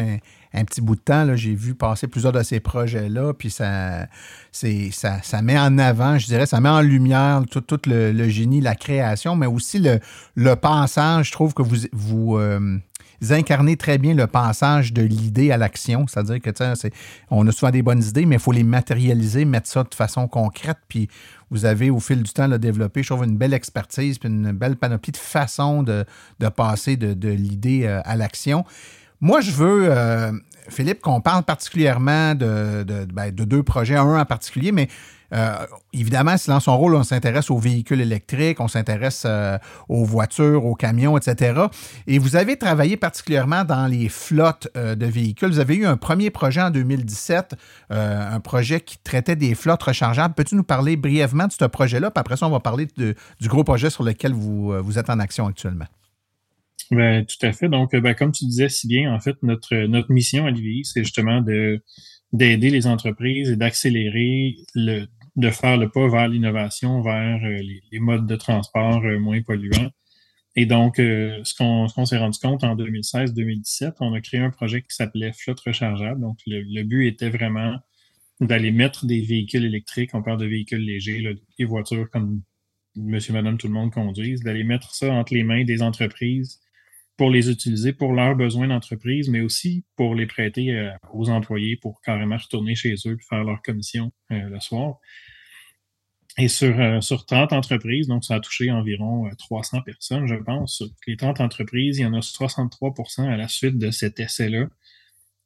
[0.51, 1.35] un, petit bout de temps.
[1.35, 4.07] J'ai vu passer plusieurs de ces projets-là, puis ça,
[4.51, 8.73] ça, ça met en avant, je dirais, ça met en lumière tout, le, génie, la
[8.73, 9.99] création, mais aussi le,
[10.33, 11.27] le passage.
[11.27, 12.79] Je trouve que vous, vous, euh,
[13.29, 16.05] incarnez très bien le passage de l'idée à l'action.
[16.07, 16.51] C'est-à-dire que,
[17.29, 20.27] on a souvent des bonnes idées, mais il faut les matérialiser, mettre ça de façon
[20.27, 21.09] concrète, puis
[21.49, 24.51] vous avez au fil du temps le développé, je trouve, une belle expertise puis une
[24.51, 26.05] belle panoplie de façons de,
[26.55, 28.65] passer de, l'idée euh, à l'action.
[29.19, 30.31] Moi, je veux, euh,
[30.69, 34.89] Philippe, qu'on parle particulièrement de, ben, de, deux projets, un en particulier, mais
[35.33, 39.57] euh, évidemment, dans son rôle, on s'intéresse aux véhicules électriques, on s'intéresse euh,
[39.89, 41.61] aux voitures, aux camions, etc.
[42.07, 45.49] Et vous avez travaillé particulièrement dans les flottes euh, de véhicules.
[45.49, 47.55] Vous avez eu un premier projet en 2017,
[47.89, 50.33] un projet qui traitait des flottes rechargeables.
[50.33, 52.11] Peux-tu nous parler brièvement de ce projet-là?
[52.11, 55.47] Puis après ça, on va parler du gros projet sur lequel vous, êtes en action
[55.47, 55.85] actuellement.
[56.91, 57.67] Ben, tout à fait.
[57.67, 61.41] Donc, ben, comme tu disais si bien, en fait, notre, mission à l'IVI, c'est justement
[61.41, 61.81] de
[62.33, 67.99] d'aider les entreprises et d'accélérer le de faire le pas vers l'innovation, vers euh, les,
[67.99, 69.91] modes de transport euh, moins polluants.
[70.55, 74.81] Et donc, euh, ce qu'on s'est rendu compte en 2016-2017, on a créé un projet
[74.81, 76.19] qui s'appelait Flotte rechargeable.
[76.19, 77.77] Donc, le, but était vraiment
[78.41, 82.41] d'aller mettre des véhicules électriques, on parle de véhicules légers, là, des voitures comme
[82.95, 86.59] monsieur, madame, tout le monde conduise, d'aller mettre ça entre les mains des entreprises
[87.17, 91.99] pour les utiliser pour leurs besoins d'entreprise, mais aussi pour les prêter aux employés pour
[92.01, 94.99] carrément retourner chez eux et faire leur commission le soir.
[96.39, 100.35] Et sur, euh, sur 30 entreprises, donc ça a touché environ 300 euh, personnes, je
[100.35, 100.83] pense.
[101.07, 104.67] Les 30 entreprises, il y en a 63 à la suite de cet essai-là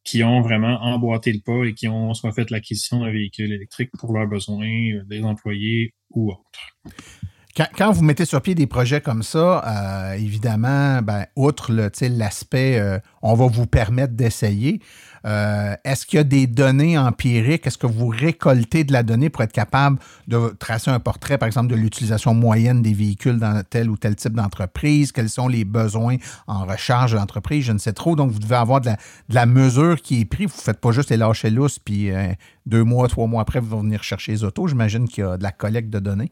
[0.04, 3.92] qui ont vraiment emboîté le pas et qui ont soit fait l'acquisition d'un véhicule électrique
[3.98, 6.78] pour leurs besoins, euh, des employés ou autres.
[7.56, 12.98] Quand, vous mettez sur pied des projets comme ça, euh, évidemment, ben, outre l'aspect euh,
[13.22, 14.82] on va vous permettre d'essayer,
[15.26, 17.68] euh, est-ce qu'il y a des données empiriques?
[17.68, 21.48] Est-ce que vous récoltez de la donnée pour être capable de tracer un portrait, par
[21.48, 25.12] exemple, de l'utilisation moyenne des véhicules dans tel ou tel type d'entreprise?
[25.12, 26.16] Quels sont les besoins
[26.48, 27.66] en recharge de l'entreprise?
[27.66, 28.16] Je ne sais trop.
[28.16, 28.92] Donc, vous devez avoir de
[29.30, 30.48] la, mesure qui est prise.
[30.48, 32.12] Vous ne faites pas juste les lâcher lousses, puis
[32.66, 34.68] deux mois, trois mois après, vous allez venir chercher les autos.
[34.68, 36.32] J'imagine qu'il y a de la collecte de données.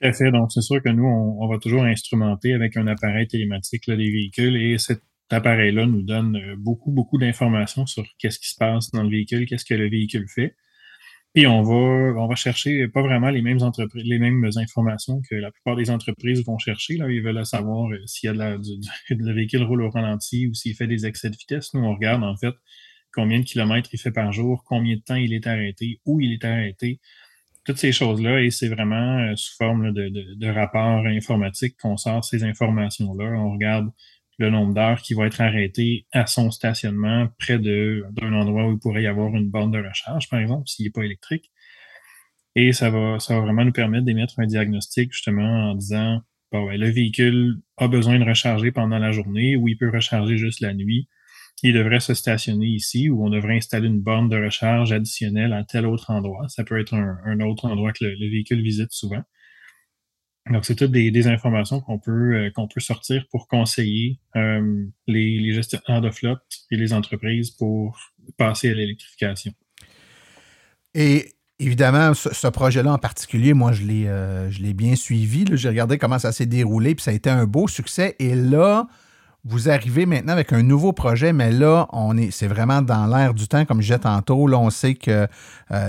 [0.00, 0.30] Tout à fait.
[0.30, 4.10] Donc, c'est sûr que nous, on, va toujours instrumenter avec un appareil télématique là, les
[4.10, 8.90] véhicules et cet appareil-là nous donne euh, beaucoup, beaucoup d'informations sur qu'est-ce qui se passe
[8.92, 10.56] dans le véhicule, qu'est-ce que le véhicule fait.
[11.36, 11.74] Et on va,
[12.20, 15.90] on va chercher pas vraiment les mêmes entreprises, les mêmes informations que la plupart des
[15.90, 16.96] entreprises vont chercher.
[16.96, 17.08] Là.
[17.10, 20.54] Ils veulent savoir euh, s'il y a de du, le véhicule roule au ralenti ou
[20.54, 21.74] s'il fait des excès de vitesse.
[21.74, 22.54] Nous, on regarde en fait
[23.12, 26.32] combien de kilomètres il fait par jour, combien de temps il est arrêté, où il
[26.32, 27.00] est arrêté,
[27.64, 31.96] toutes ces choses-là, et c'est vraiment euh, sous forme de, de, de rapport informatique qu'on
[31.96, 33.24] sort ces informations-là.
[33.38, 33.90] On regarde
[34.38, 38.78] le nombre d'heures qui va être arrêté à son stationnement près d'un endroit où il
[38.78, 41.52] pourrait y avoir une borne de recharge, par exemple, s'il n'est pas électrique.
[42.56, 46.66] Et ça va, ça va vraiment nous permettre d'émettre un diagnostic justement en disant bon,
[46.66, 50.60] ben, le véhicule a besoin de recharger pendant la journée ou il peut recharger juste
[50.60, 51.06] la nuit
[51.62, 55.64] il devrait se stationner ici ou on devrait installer une borne de recharge additionnelle à
[55.64, 56.48] tel autre endroit.
[56.48, 59.22] Ça peut être un, autre endroit que le, véhicule visite souvent.
[60.50, 65.52] Donc, c'est toutes des, informations qu'on peut, euh, qu'on peut sortir pour conseiller euh, les,
[65.52, 67.98] gestionnaires de flotte et les entreprises pour
[68.38, 69.52] passer à l'électrification.
[70.94, 75.44] Et évidemment, ce, projet-là en particulier, moi, je l'ai, euh, je l'ai bien suivi.
[75.52, 78.16] J'ai regardé comment ça s'est déroulé, puis ça a été un beau succès.
[78.18, 78.88] Et là,
[79.44, 83.32] vous arrivez maintenant avec un nouveau projet, mais là, on est, c'est vraiment dans l'air
[83.32, 84.46] du temps, comme je disais tantôt.
[84.46, 85.26] Là, on sait que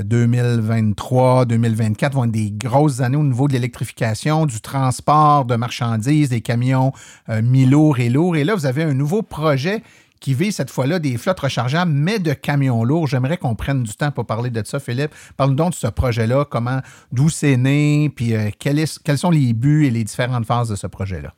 [0.03, 5.55] 2023, euh, 2024 vont être des grosses années au niveau de l'électrification, du transport de
[5.55, 6.93] marchandises, des camions
[7.29, 8.37] euh, mi-lourds et lourds.
[8.37, 9.83] Et là, vous avez un nouveau projet
[10.21, 13.07] qui vise cette fois-là des flottes rechargeables, mais de camions lourds.
[13.07, 15.11] J'aimerais qu'on prenne du temps pour parler de ça, Philippe.
[15.35, 16.79] Parle-nous donc de ce projet-là, comment,
[17.11, 20.87] d'où c'est né, puis euh, quels sont les buts et les différentes phases de ce
[20.87, 21.33] projet-là.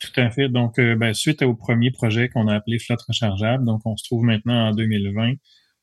[0.00, 0.48] Tout à fait.
[0.48, 4.04] Donc, euh, ben, suite au premier projet qu'on a appelé flotte rechargeable, donc on se
[4.04, 5.34] trouve maintenant en 2020,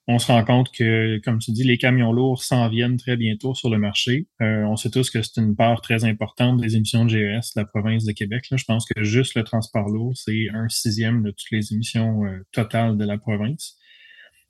[0.08, 3.54] on se rend compte que, comme tu dis, les camions lourds s'en viennent très bientôt
[3.54, 4.28] sur le marché.
[4.42, 7.62] Euh, on sait tous que c'est une part très importante des émissions de GES de
[7.62, 8.46] la province de Québec.
[8.52, 12.44] Je pense que juste le transport lourd, c'est un sixième de toutes les émissions euh,
[12.54, 13.78] totales de la province.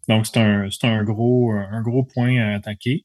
[0.07, 3.03] Donc, c'est un, un gros, un gros point à attaquer.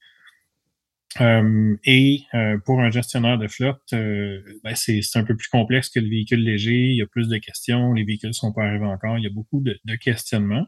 [1.20, 5.90] Euh, et euh, pour un gestionnaire de flotte, euh, ben c'est un peu plus complexe
[5.90, 6.87] que le véhicule léger.
[6.87, 7.92] Il y a plus de questions.
[7.92, 9.18] Les véhicules sont pas arrivés encore.
[9.18, 10.66] Il y a beaucoup de, de questionnements.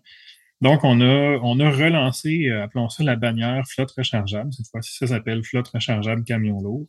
[0.60, 4.52] Donc, on a, on a relancé, appelons ça la bannière flotte rechargeable.
[4.52, 6.86] Cette fois-ci, ça s'appelle flotte rechargeable camion lourd.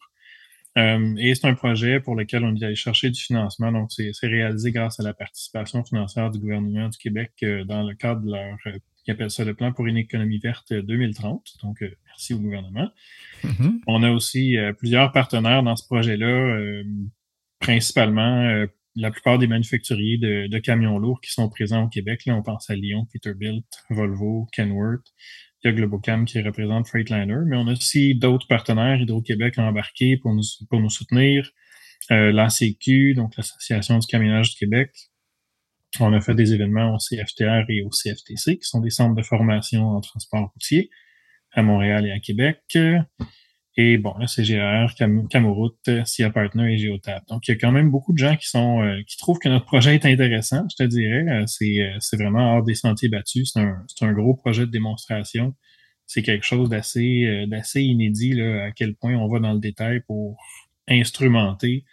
[0.77, 3.71] et c'est un projet pour lequel on est allé chercher du financement.
[3.71, 7.31] Donc, c'est réalisé grâce à la participation financière du gouvernement du Québec
[7.65, 8.57] dans le cadre de leur
[9.05, 11.57] qui appelle ça le plan pour une économie verte 2030.
[11.63, 12.89] Donc, euh, merci au gouvernement.
[13.43, 13.81] Mm-hmm.
[13.87, 16.83] On a aussi euh, plusieurs partenaires dans ce projet-là, euh,
[17.59, 18.65] principalement
[18.97, 22.25] la plupart des manufacturiers de, camions lourds qui sont présents au Québec.
[22.25, 25.05] Là, on pense à Lyon, Peterbilt, Volvo, Kenworth.
[25.63, 30.17] Il y a Globocam qui représente Freightliner, mais on a aussi d'autres partenaires Hydro-Québec embarqués
[30.17, 31.51] pour nous, pour nous soutenir.
[32.11, 34.91] Euh, l'ACQ, donc l'Association du camionnage du Québec,
[36.01, 39.23] on a fait des événements au CFTR et au CFTC, qui sont des centres de
[39.23, 40.89] formation en transport routier
[41.51, 42.77] à Montréal et à Québec.
[43.77, 47.27] Et bon, le CGR, Cam Camoroute, SIA Partner et Geotap.
[47.27, 49.49] Donc, il y a quand même beaucoup de gens qui sont euh, qui trouvent que
[49.49, 51.25] notre projet est intéressant, je te dirais.
[51.27, 53.51] Euh, c'est, euh, c'est vraiment hors des sentiers battus.
[53.53, 55.53] C'est un, un gros projet de démonstration.
[56.07, 60.01] C'est quelque chose d'assez, d'assez inédit, là, à quel point on va dans le détail
[60.07, 60.37] pour
[60.87, 61.83] instrumenter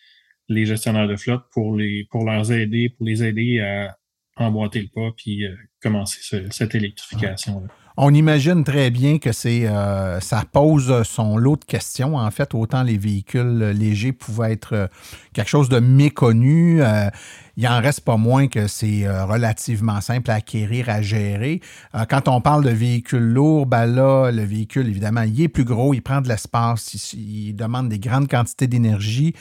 [0.49, 2.07] les gestionnaires de flotte pour les
[2.53, 3.97] aider, à
[4.37, 7.69] emboîter le pas puis euh, commencer cette électrification-là.
[7.99, 12.17] On imagine très bien que c'est euh, ça pose son lot de questions.
[12.17, 14.87] En fait, autant les véhicules légers pouvaient être euh,
[15.35, 16.81] quelque chose de méconnu.
[17.59, 21.61] il en reste pas moins que c'est relativement simple à acquérir, à gérer.
[22.09, 25.93] quand on parle de véhicules lourds, ben là, le véhicule, évidemment, il est plus gros,
[25.93, 29.35] il prend de l'espace, il demande des grandes quantités d'énergie.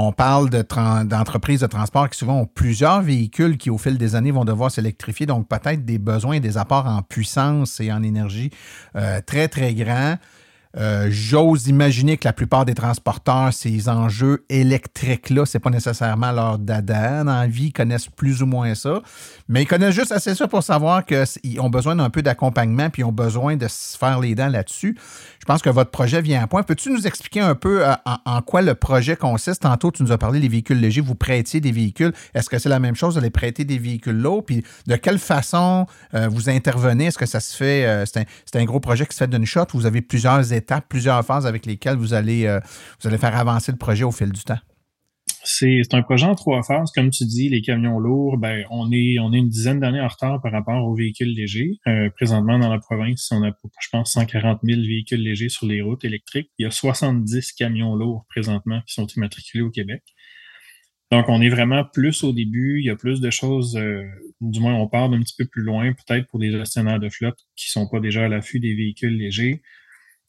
[0.00, 4.30] On parle d'entreprises de, transport qui souvent ont plusieurs véhicules qui, au fil des années,
[4.30, 8.50] vont devoir s'électrifier, donc peut-être des besoins, des apports en puissance et en énergie
[8.94, 10.14] euh, très, très grands.
[10.76, 16.58] euh, j'ose imaginer que la plupart des transporteurs, ces enjeux électriques-là, c'est pas nécessairement leur
[16.60, 19.02] dada dans la vie, ils connaissent plus ou moins ça,
[19.48, 23.02] mais ils connaissent juste assez ça pour savoir qu'ils ont besoin d'un peu d'accompagnement puis
[23.02, 24.96] ils ont besoin de se faire les dents là-dessus.
[25.48, 26.62] Je pense que votre projet vient à point.
[26.62, 27.94] Peux-tu nous expliquer un peu euh,
[28.26, 29.62] en, quoi le projet consiste?
[29.62, 32.12] Tantôt, tu nous as parlé des véhicules légers, vous prêtiez des véhicules.
[32.34, 34.44] Est-ce que c'est la même chose de les prêter des véhicules lourds?
[34.44, 37.06] Puis de quelle façon euh, vous intervenez?
[37.06, 39.64] Est-ce que ça se fait, c'est un, gros projet qui se fait d'une shot?
[39.72, 42.60] Vous avez plusieurs étapes, plusieurs phases avec lesquelles vous allez, euh,
[43.00, 44.58] vous allez faire avancer le projet au fil du temps?
[45.50, 46.90] C'est un projet en trois phases.
[46.92, 50.08] Comme tu dis, les camions lourds, ben, on est, on est une dizaine d'années en
[50.08, 51.78] retard par rapport aux véhicules légers.
[51.86, 55.80] Euh, présentement, dans la province, on a, je pense, 140 000 véhicules légers sur les
[55.80, 56.50] routes électriques.
[56.58, 60.02] Il y a 70 camions lourds présentement qui sont immatriculés au Québec.
[61.10, 62.80] Donc, on est vraiment plus au début.
[62.80, 64.04] Il y a plus de choses, euh,
[64.42, 67.38] du moins, on part d'un petit peu plus loin, peut-être pour des gestionnaires de flotte
[67.56, 69.62] qui sont pas déjà à l'affût des véhicules légers.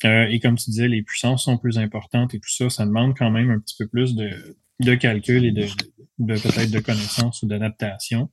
[0.05, 3.17] Euh, et comme tu disais, les puissances sont plus importantes et tout ça, ça demande
[3.17, 4.29] quand même un petit peu plus de,
[4.79, 5.65] de calcul et de,
[6.17, 8.29] peut-être de connaissances ou d'adaptation.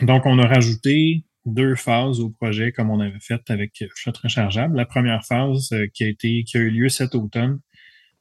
[0.00, 4.76] Donc, on a rajouté deux phases au projet comme on avait fait avec Flotte rechargeable.
[4.76, 7.60] La première phase euh, qui a été qui a eu lieu cet automne,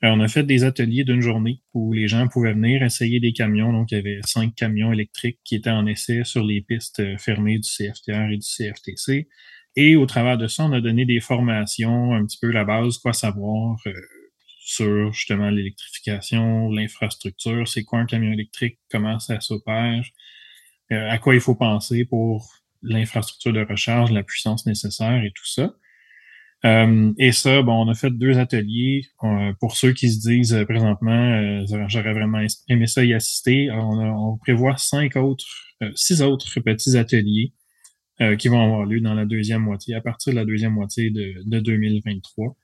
[0.03, 3.33] euh, on a fait des ateliers d'une journée où les gens pouvaient venir essayer des
[3.33, 3.73] camions.
[3.73, 7.59] Donc, il y avait cinq camions électriques qui étaient en essai sur les pistes fermées
[7.59, 9.27] du CFTR et du CFTC.
[9.75, 12.97] Et au travers de ça, on a donné des formations, un petit peu la base,
[12.97, 13.91] quoi savoir euh,
[14.69, 20.03] sur justement l'électrification, l'infrastructure, c'est quoi un camion électrique, comment ça s'opère,
[20.91, 22.53] euh, à quoi il faut penser pour
[22.83, 25.73] l'infrastructure de recharge, la puissance nécessaire et tout ça.
[26.65, 29.01] Euh, et ça, bon, on a fait deux ateliers.
[29.59, 35.15] pour ceux qui se disent présentement, j'aurais vraiment aimé ça y assister, on, prévoit cinq
[35.15, 35.47] autres,
[35.95, 37.53] six autres petits ateliers
[38.21, 41.09] euh, qui vont avoir lieu dans la deuxième moitié, à partir de la deuxième moitié
[41.09, 42.55] de 2023.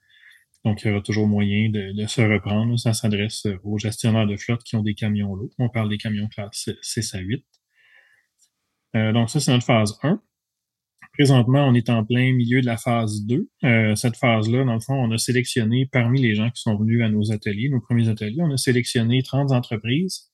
[0.66, 2.76] Donc, il y aura toujours moyen de, de se reprendre.
[2.76, 5.54] Ça s'adresse aux gestionnaires de flotte qui ont des camions lourds.
[5.60, 7.44] On parle des camions classe 6 à 8.
[8.96, 10.20] Euh, donc, ça, c'est notre phase 1.
[11.12, 13.48] Présentement, on est en plein milieu de la phase 2.
[13.62, 17.00] Euh, cette phase-là, dans le fond, on a sélectionné parmi les gens qui sont venus
[17.04, 20.32] à nos ateliers, nos premiers ateliers, on a sélectionné 30 entreprises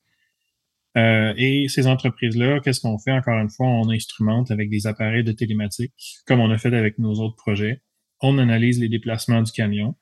[0.96, 3.12] euh, et ces entreprises-là, qu'est-ce qu'on fait?
[3.12, 5.92] Encore une fois, on instrumente avec des appareils de télématique,
[6.26, 7.82] comme on a fait avec nos autres projets.
[8.22, 9.94] On analyse les déplacements du camion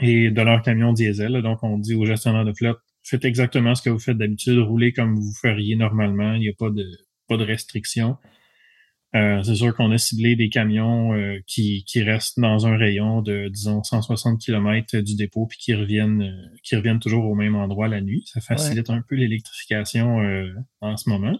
[0.00, 1.40] et de leur camion diesel.
[1.42, 4.92] Donc, on dit aux gestionnaires de flotte, faites exactement ce que vous faites d'habitude, roulez
[4.92, 6.86] comme vous feriez normalement, il n'y a pas de,
[7.28, 8.16] pas de restrictions.
[9.16, 13.22] Euh, c'est sûr qu'on a ciblé des camions euh, qui, qui restent dans un rayon
[13.22, 17.56] de, disons, 160 km du dépôt puis qui reviennent euh, qui reviennent toujours au même
[17.56, 18.22] endroit la nuit.
[18.26, 20.20] Ça facilite un peu l'électrification
[20.80, 21.36] en ce moment.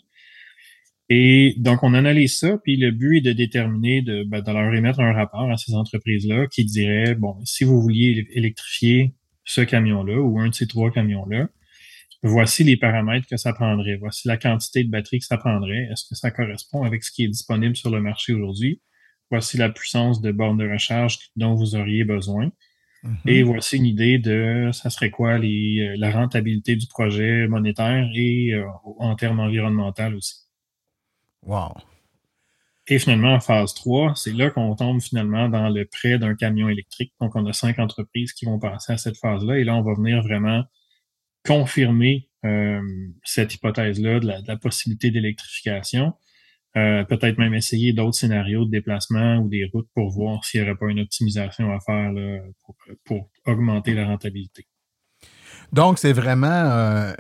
[1.13, 4.73] Et donc, on analyse ça, puis le but est de déterminer, de, ben, de leur
[4.73, 10.21] émettre un rapport à ces entreprises-là qui dirait, bon, si vous vouliez électrifier ce camion-là
[10.21, 11.49] ou un de ces trois camions-là,
[12.23, 16.09] voici les paramètres que ça prendrait, voici la quantité de batterie que ça prendrait, est-ce
[16.09, 18.81] que ça correspond avec ce qui est disponible sur le marché aujourd'hui,
[19.33, 22.53] voici la puissance de borne de recharge dont vous auriez besoin.
[23.03, 23.17] Mhm.
[23.27, 28.09] Et voici une idée de ça serait quoi les, euh, la rentabilité du projet monétaire
[28.15, 28.65] et euh,
[28.99, 30.50] en termes environnementaux aussi.
[31.43, 31.75] Wow.
[32.91, 36.69] Et finalement, en phase 3, c'est là qu'on tombe finalement dans le prêt d'un camion
[36.69, 37.13] électrique.
[37.21, 39.59] Donc, on a cinq entreprises qui vont passer à cette phase-là.
[39.59, 40.65] Et là, on va venir vraiment
[41.47, 42.81] confirmer euh,
[43.23, 46.15] cette hypothèse-là de, la, possibilité d'électrification.
[46.77, 50.69] Euh, peut-être même essayer d'autres scénarios de déplacement ou des routes pour voir s'il n'y
[50.69, 52.13] aurait pas une optimisation à faire
[53.05, 54.67] pour, augmenter la rentabilité.
[55.73, 57.13] Donc, c'est vraiment euh,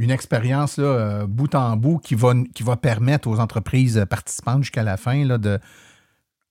[0.00, 0.80] une expérience
[1.28, 5.58] bout en bout qui va, permettre aux entreprises participantes jusqu'à la fin de,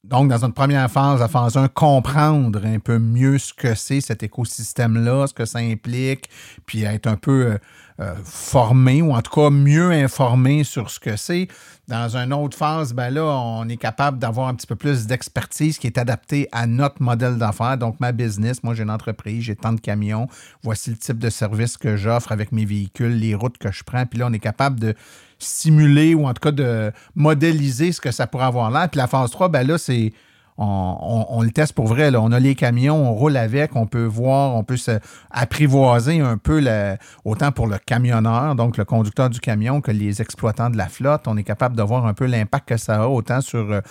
[0.06, 4.00] donc, dans une première phase, la phase 1, comprendre un peu mieux ce que c'est
[4.00, 6.30] cet écosystème-là, ce que ça implique,
[6.66, 7.58] puis être un peu
[8.00, 11.48] euh, formé, ou en tout cas mieux informé sur ce que c'est.
[11.90, 15.78] Dans une autre phase, ben là, on est capable d'avoir un petit peu plus d'expertise
[15.78, 17.78] qui est adaptée à notre modèle d'affaires.
[17.78, 20.28] Donc, ma business, moi j'ai une entreprise, j'ai tant de camions,
[20.64, 24.06] voici le type de service que j'offre avec mes véhicules, les routes que je prends,
[24.06, 24.94] puis là, on est capable de
[25.40, 28.88] simuler ou en tout cas de modéliser ce que ça pourrait avoir là.
[28.88, 30.14] Puis la phase 3, ben là, c'est
[30.60, 32.14] on, le teste pour vrai.
[32.16, 34.78] On a les camions, on roule avec, on peut voir, on peut
[35.32, 36.62] apprivoiser un peu,
[37.24, 41.28] autant pour le camionneur, donc le conducteur du camion, que les exploitants de la flotte.
[41.28, 43.82] On est capable de voir un peu l'impact que ça a, autant sur euh,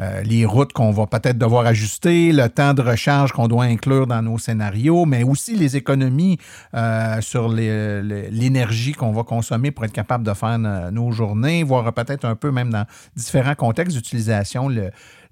[0.00, 4.06] euh, les routes qu'on va peut-être devoir ajuster, le temps de recharge qu'on doit inclure
[4.06, 6.38] dans nos scénarios, mais aussi les économies
[6.74, 12.24] euh, sur l'énergie qu'on va consommer pour être capable de faire nos journées, voire peut-être
[12.24, 14.68] un peu même dans différents contextes d'utilisation,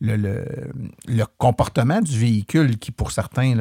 [0.03, 3.55] le, comportement du véhicule qui, pour certains,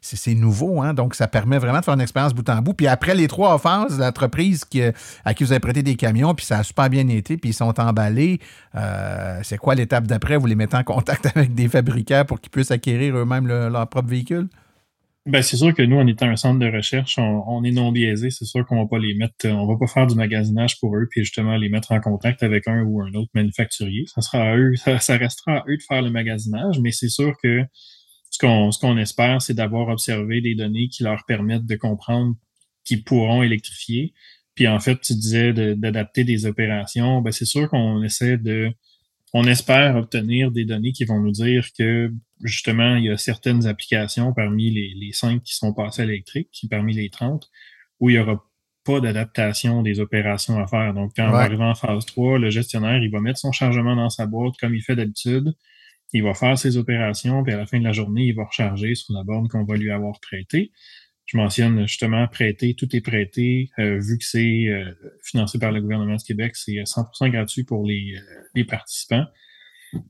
[0.00, 0.82] c'est, nouveau.
[0.82, 0.94] Hein?
[0.94, 2.74] Donc, ça permet vraiment de faire une expérience bout en bout.
[2.74, 4.82] Puis après les trois phases, l'entreprise qui,
[5.24, 7.54] à qui vous avez prêté des camions, puis ça a super bien été, puis ils
[7.54, 8.40] sont emballés,
[8.74, 10.36] euh, c'est quoi l'étape d'après?
[10.36, 14.08] Vous les mettez en contact avec des fabricants pour qu'ils puissent acquérir eux-mêmes leur propre
[14.08, 14.48] véhicule?
[15.26, 18.30] Ben, c'est sûr que nous, en étant un centre de recherche, on, est non biaisé.
[18.30, 21.06] C'est sûr qu'on va pas les mettre, on va pas faire du magasinage pour eux,
[21.10, 24.04] puis justement les mettre en contact avec un ou un autre manufacturier.
[24.06, 27.32] Ça sera à eux, ça, restera à eux de faire le magasinage, mais c'est sûr
[27.42, 27.62] que
[28.30, 32.34] ce qu'on ce qu'on espère, c'est d'avoir observé des données qui leur permettent de comprendre
[32.84, 34.12] qu'ils pourront électrifier.
[34.54, 37.22] Puis en fait, tu disais d'adapter des opérations.
[37.22, 38.70] Ben, c'est sûr qu'on essaie de
[39.34, 42.12] on espère obtenir des données qui vont nous dire que
[42.44, 46.66] justement, il y a certaines applications parmi les, les 5 qui sont passées à l'électrique,
[46.70, 47.50] parmi les 30,
[47.98, 48.44] où il n'y aura
[48.84, 50.94] pas d'adaptation des opérations à faire.
[50.94, 53.96] Donc, quand on va arriver en phase 3, le gestionnaire, il va mettre son chargement
[53.96, 55.52] dans sa boîte comme il fait d'habitude.
[56.12, 58.94] Il va faire ses opérations, puis à la fin de la journée, il va recharger
[58.94, 60.70] sur la borne qu'on va lui avoir prêtée.
[61.26, 65.80] Je mentionne justement prêter, tout est prêté, euh, vu que c'est euh, financé par le
[65.80, 69.24] gouvernement du Québec, c'est 100% gratuit pour les, euh, les participants.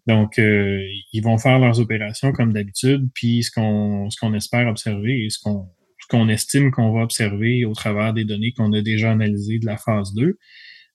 [0.07, 5.27] Donc, ils vont faire leurs opérations comme d'habitude, puis ce qu'on ce qu'on espère observer
[5.27, 8.81] et ce qu'on ce qu'on estime qu'on va observer au travers des données qu'on a
[8.81, 10.39] déjà analysées de la phase 2,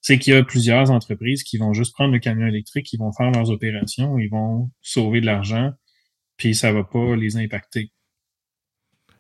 [0.01, 3.11] c'est qu'il y a plusieurs entreprises qui vont juste prendre le camion électrique, qui vont
[3.11, 5.71] faire leurs opérations, ils vont sauver de l'argent,
[6.37, 7.91] puis ça va pas les impacter.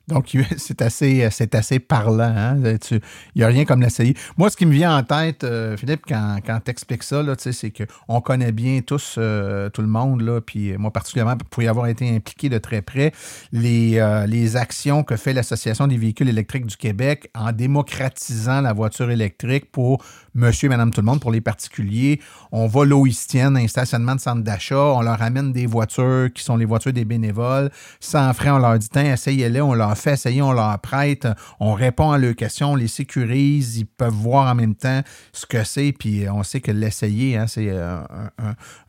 [0.09, 2.33] Donc, c'est assez, c'est assez parlant.
[2.35, 2.57] Hein?
[2.91, 3.01] Il
[3.35, 4.15] n'y a rien comme l'essayer.
[4.37, 7.71] Moi, ce qui me vient en tête, euh, Philippe, quand, quand tu expliques ça, c'est
[7.71, 11.87] qu'on connaît bien tous, euh, tout le monde, là, puis moi particulièrement, pour y avoir
[11.87, 13.11] été impliqué de très près,
[13.51, 18.73] les, euh, les actions que fait l'Association des véhicules électriques du Québec en démocratisant la
[18.73, 20.03] voiture électrique pour
[20.33, 22.19] monsieur et madame tout le monde, pour les particuliers.
[22.51, 26.57] On va ils un stationnement de centre d'achat, on leur amène des voitures qui sont
[26.57, 27.69] les voitures des bénévoles.
[27.99, 31.27] Sans frais, on leur dit, tiens, essayez-les, on leur fait essayer, on leur prête,
[31.59, 35.45] on répond à leurs questions, on les sécurise, ils peuvent voir en même temps ce
[35.45, 37.99] que c'est, puis on sait que l'essayer, hein, c'est euh,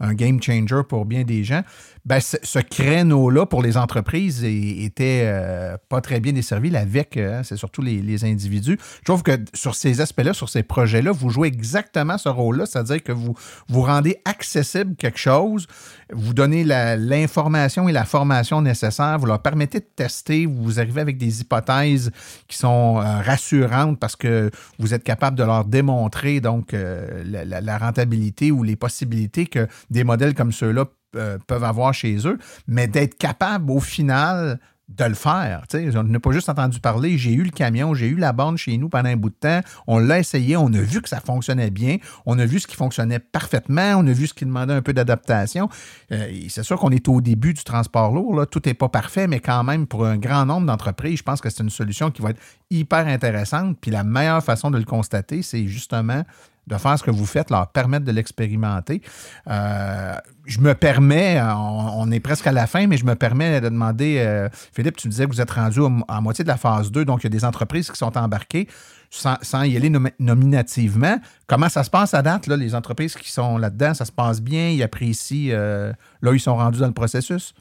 [0.00, 1.62] un, game changer pour bien des gens.
[2.06, 6.74] Ben, ce, créneau-là pour les entreprises était euh, pas très bien desservi.
[6.74, 8.78] Avec, hein, c'est surtout les, les, individus.
[9.00, 13.02] Je trouve que sur ces aspects-là, sur ces projets-là, vous jouez exactement ce rôle-là, c'est-à-dire
[13.02, 13.34] que vous,
[13.68, 15.66] vous rendez accessible quelque chose,
[16.12, 21.18] vous donnez l'information et la formation nécessaire, vous leur permettez de tester, vous arrivez avec
[21.18, 22.10] des hypothèses
[22.48, 27.78] qui sont euh, rassurantes parce que vous êtes capable de leur démontrer donc euh, la,
[27.78, 30.86] rentabilité ou les possibilités que des modèles comme ceux-là
[31.16, 34.58] euh, peuvent avoir chez eux, mais d'être capable au final
[34.90, 35.62] de le faire.
[35.94, 38.76] On n'a pas juste entendu parler, j'ai eu le camion, j'ai eu la bande chez
[38.76, 41.70] nous pendant un bout de temps, on l'a essayé, on a vu que ça fonctionnait
[41.70, 44.82] bien, on a vu ce qui fonctionnait parfaitement, on a vu ce qui demandait un
[44.82, 45.68] peu d'adaptation.
[46.12, 49.40] Euh, c'est sûr qu'on est au début du transport lourd, tout n'est pas parfait, mais
[49.40, 52.30] quand même, pour un grand nombre d'entreprises, je pense que c'est une solution qui va
[52.30, 52.40] être
[52.70, 53.76] hyper intéressante.
[53.80, 56.24] Puis la meilleure façon de le constater, c'est justement
[56.70, 59.02] de faire ce que vous faites, leur permettre de l'expérimenter.
[59.48, 60.14] Euh,
[60.46, 64.18] je me permets, on, est presque à la fin, mais je me permets de demander,
[64.18, 67.20] euh, Philippe, tu disais que vous êtes rendu à moitié de la phase 2, donc
[67.20, 68.68] il y a des entreprises qui sont embarquées
[69.10, 71.18] sans, y aller nominativement.
[71.46, 74.40] Comment ça se passe à date, là, les entreprises qui sont là-dedans, ça se passe
[74.40, 75.92] bien, ils apprécient, euh,
[76.22, 77.54] là, ils sont rendus dans le processus?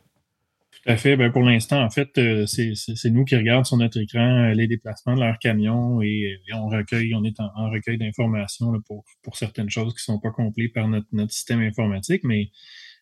[0.89, 1.15] Tout à fait.
[1.15, 4.65] Ben, pour l'instant, en fait, euh, c'est nous qui regardons sur notre écran euh, les
[4.65, 9.93] déplacements de leurs camions et, on recueille, on est en, recueil d'informations pour, certaines choses
[9.93, 12.49] qui sont pas complètes par notre, système informatique, mais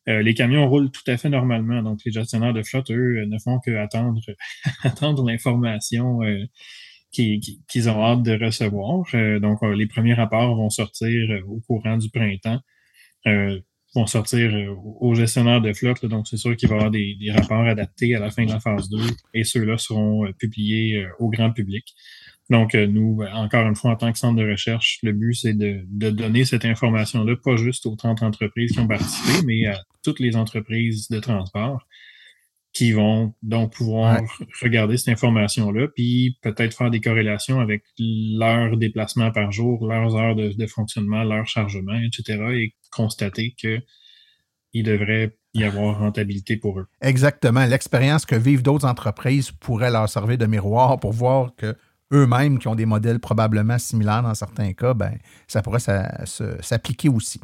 [0.10, 1.82] euh, les camions roulent tout à fait normalement.
[1.82, 4.20] Donc, les gestionnaires de flotte, eux, ne font que attendre,
[4.84, 6.20] attendre l'information
[7.14, 9.06] qu'ils ont hâte de recevoir.
[9.40, 12.60] donc, les premiers rapports vont sortir au courant du printemps
[14.06, 16.06] sortir euh, aux gestionnaires de flotte.
[16.06, 18.60] donc, c'est sûr qu'il va y avoir des, rapports adaptés à la fin de la
[18.60, 18.98] phase 2
[19.34, 21.96] et ceux-là seront euh, publiés euh, au grand public.
[22.50, 25.84] Donc, nous, encore une fois, en tant que centre de recherche, le but, c'est de,
[26.12, 30.38] donner cette information-là, pas juste aux 30 entreprises qui ont participé, mais à toutes les
[30.38, 31.86] entreprises de transport
[32.78, 34.22] qui vont donc pouvoir
[34.62, 40.36] regarder cette information-là, puis peut-être faire des corrélations avec leurs déplacements par jour, leurs heures
[40.36, 46.86] de, de fonctionnement, leur chargement, etc., et constater qu'il devrait y avoir rentabilité pour eux.
[47.02, 47.66] Exactement.
[47.66, 51.76] L'expérience que vivent d'autres entreprises pourrait leur servir de miroir pour voir que
[52.14, 57.40] eux-mêmes qui ont des modèles probablement similaires dans certains cas, ben, ça pourrait s'appliquer aussi.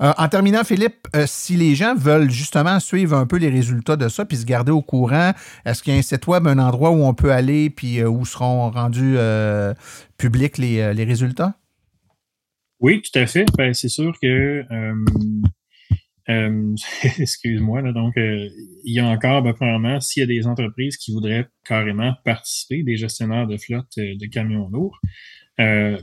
[0.00, 3.96] Euh, en terminant, Philippe, euh, si les gens veulent justement suivre un peu les résultats
[3.96, 5.32] de ça puis se garder au courant,
[5.64, 8.08] est-ce qu'il y a un site web, un endroit où on peut aller puis euh,
[8.08, 9.16] où seront rendus
[10.16, 11.54] publics les, les, résultats?
[12.80, 13.46] Oui, tout à fait.
[13.56, 14.64] Ben, c'est sûr que
[16.28, 16.74] Euh,
[17.18, 21.12] excuse-moi, là, donc il y a encore, ben, premièrement, s'il y a des entreprises qui
[21.12, 25.00] voudraient carrément participer, des gestionnaires de flotte de camions lourds,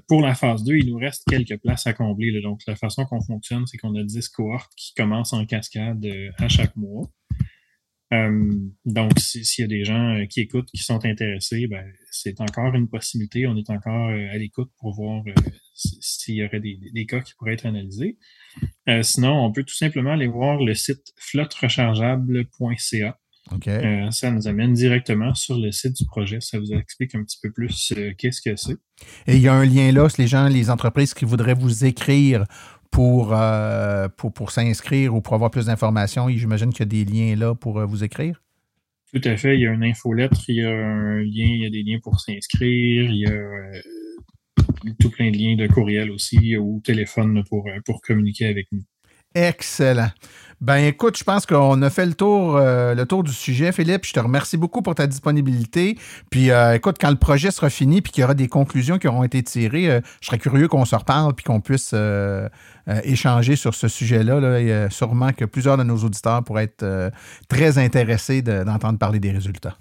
[0.07, 2.41] pour la phase 2, il nous reste quelques places à combler.
[2.41, 6.05] Donc, la façon qu'on fonctionne, c'est qu'on a 10 cohortes qui commencent en cascade
[6.37, 7.11] à chaque mois.
[8.13, 8.53] Euh,
[8.85, 12.75] donc, s'il y a des gens euh, qui écoutent, qui sont intéressés, ben, c'est encore
[12.75, 13.47] une possibilité.
[13.47, 15.23] On est encore euh, à l'écoute pour voir
[15.73, 18.17] s'il y aurait des, cas qui pourraient être analysés.
[19.01, 23.17] Sinon, on peut tout simplement aller voir le site flotterechargeable.ca.
[24.11, 26.39] ça nous amène directement sur le site du projet.
[26.41, 28.77] Ça vous explique un petit peu plus qu'est-ce que c'est.
[29.27, 31.85] Et il y a un lien là, si les gens, les entreprises qui voudraient vous
[31.85, 32.45] écrire
[32.99, 37.35] euh, pour, pour, s'inscrire ou pour avoir plus d'informations, j'imagine qu'il y a des liens
[37.35, 38.41] là pour euh, vous écrire?
[39.13, 39.55] Tout à fait.
[39.55, 41.99] Il y a une infolettre, il y a un lien, il y a des liens
[42.01, 43.81] pour s'inscrire, il y a euh,
[44.99, 48.81] tout plein de liens de courriel aussi ou téléphone pour, pour communiquer avec nous.
[49.35, 50.09] Excellent.
[50.61, 54.05] Ben écoute, je pense qu'on a fait le tour, euh, le tour du sujet, Philippe.
[54.05, 55.97] Je te remercie beaucoup pour ta disponibilité.
[56.29, 59.07] Puis euh, écoute, quand le projet sera fini puis qu'il y aura des conclusions qui
[59.07, 61.93] auront été tirées, euh, je serais curieux qu'on se reparle puis qu'on puisse
[63.03, 64.39] échanger sur ce sujet-là.
[64.39, 64.89] Là.
[64.89, 67.11] sûrement que plusieurs de nos auditeurs pourraient être
[67.49, 69.77] très intéressés d'entendre parler des résultats.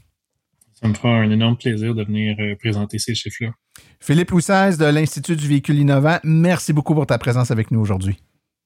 [0.83, 3.53] Ça me fera un énorme plaisir de venir présenter ces chiffres-là.
[4.01, 8.18] Philippe Loussès de l'Institut du véhicule innovant, merci beaucoup pour ta présence avec nous aujourd'hui.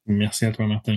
[0.06, 0.96] Merci à toi, Martin.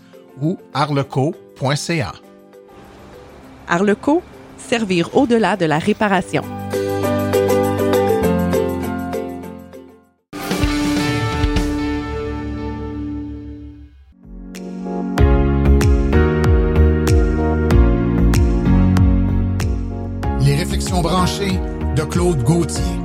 [0.41, 2.13] ou arleco.ca.
[3.67, 4.21] Arleco,
[4.57, 6.43] servir au-delà de la réparation.
[20.41, 21.59] Les réflexions branchées
[21.95, 23.00] de Claude Gauthier.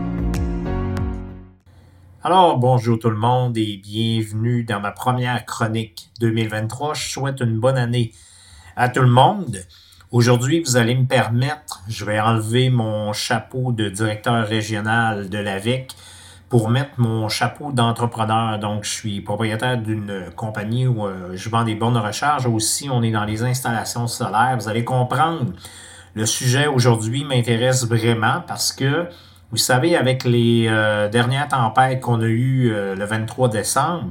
[2.29, 6.95] Alors, bonjour tout le monde et bienvenue dans ma première chronique 2023.
[6.95, 8.13] Je souhaite une bonne année
[8.75, 9.59] à tout le monde.
[10.11, 15.93] Aujourd'hui, vous allez me permettre, je vais enlever mon chapeau de directeur régional de l'AVEC
[16.49, 18.59] pour mettre mon chapeau d'entrepreneur.
[18.59, 22.47] Donc, je suis propriétaire d'une compagnie où euh, je vends des bornes de recharge.
[22.47, 24.57] Aussi, on est dans les installations solaires.
[24.59, 25.53] Vous allez comprendre,
[26.15, 29.07] le sujet aujourd'hui m'intéresse vraiment parce que,
[29.51, 34.11] vous savez, avec les euh, dernières tempêtes qu'on a eues euh, le 23 décembre,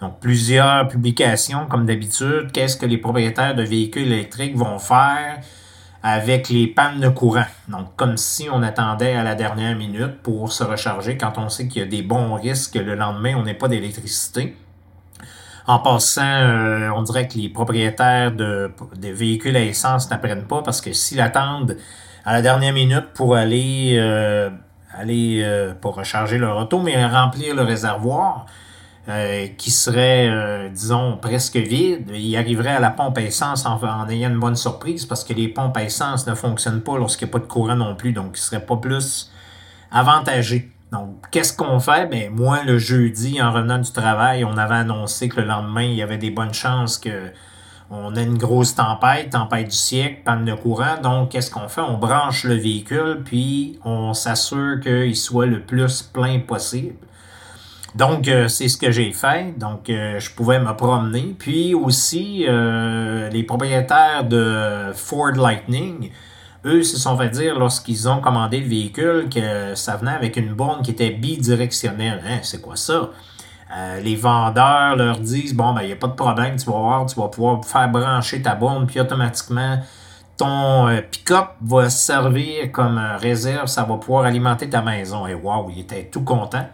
[0.00, 2.50] donc, plusieurs publications, comme d'habitude.
[2.52, 5.40] Qu'est-ce que les propriétaires de véhicules électriques vont faire
[6.02, 7.46] avec les pannes de courant?
[7.68, 11.68] Donc, comme si on attendait à la dernière minute pour se recharger quand on sait
[11.68, 14.56] qu'il y a des bons risques le lendemain, on n'est pas d'électricité.
[15.66, 18.70] En passant, euh, on dirait que les propriétaires de,
[19.00, 21.78] véhicules à essence n'apprennent pas parce que s'ils attendent
[22.26, 23.96] à la dernière minute pour aller,
[24.98, 28.46] aller euh, pour recharger leur auto, mais remplir le réservoir,
[29.08, 34.08] euh, qui serait, euh, disons, presque vide, il arriverait à la pompe à essence en,
[34.08, 37.30] ayant une bonne surprise parce que les pompes à essence ne fonctionnent pas lorsqu'il n'y
[37.30, 39.30] a pas de courant non plus, donc il serait pas plus
[39.92, 40.70] avantagé.
[40.90, 42.06] Donc, qu'est-ce qu'on fait?
[42.06, 45.94] Ben, moi, le jeudi, en revenant du travail, on avait annoncé que le lendemain, il
[45.94, 47.30] y avait des bonnes chances que
[47.90, 51.00] on ait une grosse tempête, tempête du siècle, panne de courant.
[51.02, 51.82] Donc, qu'est-ce qu'on fait?
[51.82, 56.96] On branche le véhicule, puis on s'assure qu'il soit le plus plein possible.
[57.94, 59.56] Donc, euh, c'est ce que j'ai fait.
[59.56, 61.36] Donc, euh, je pouvais me promener.
[61.38, 66.10] Puis aussi, euh, les propriétaires de Ford Lightning,
[66.64, 70.54] eux se sont fait dire lorsqu'ils ont commandé le véhicule que ça venait avec une
[70.54, 72.20] borne qui était bidirectionnelle.
[72.26, 73.10] Hein, c'est quoi ça?
[73.76, 76.78] Euh, les vendeurs leur disent bon ben il n'y a pas de problème, tu vas
[76.78, 79.78] voir, tu vas pouvoir faire brancher ta borne, puis automatiquement
[80.36, 85.26] ton euh, pick-up va servir comme réserve, ça va pouvoir alimenter ta maison.
[85.26, 86.66] Et waouh, il était tout content.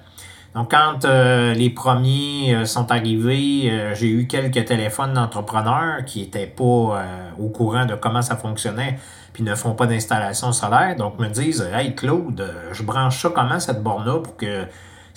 [0.54, 6.22] Donc, quand euh, les premiers euh, sont arrivés, euh, j'ai eu quelques téléphones d'entrepreneurs qui
[6.22, 7.04] n'étaient pas
[7.38, 8.98] au courant de comment ça fonctionnait,
[9.32, 10.96] puis ne font pas d'installation solaire.
[10.96, 14.64] Donc, me disent Hey Claude, je branche ça comment cette borne-là pour que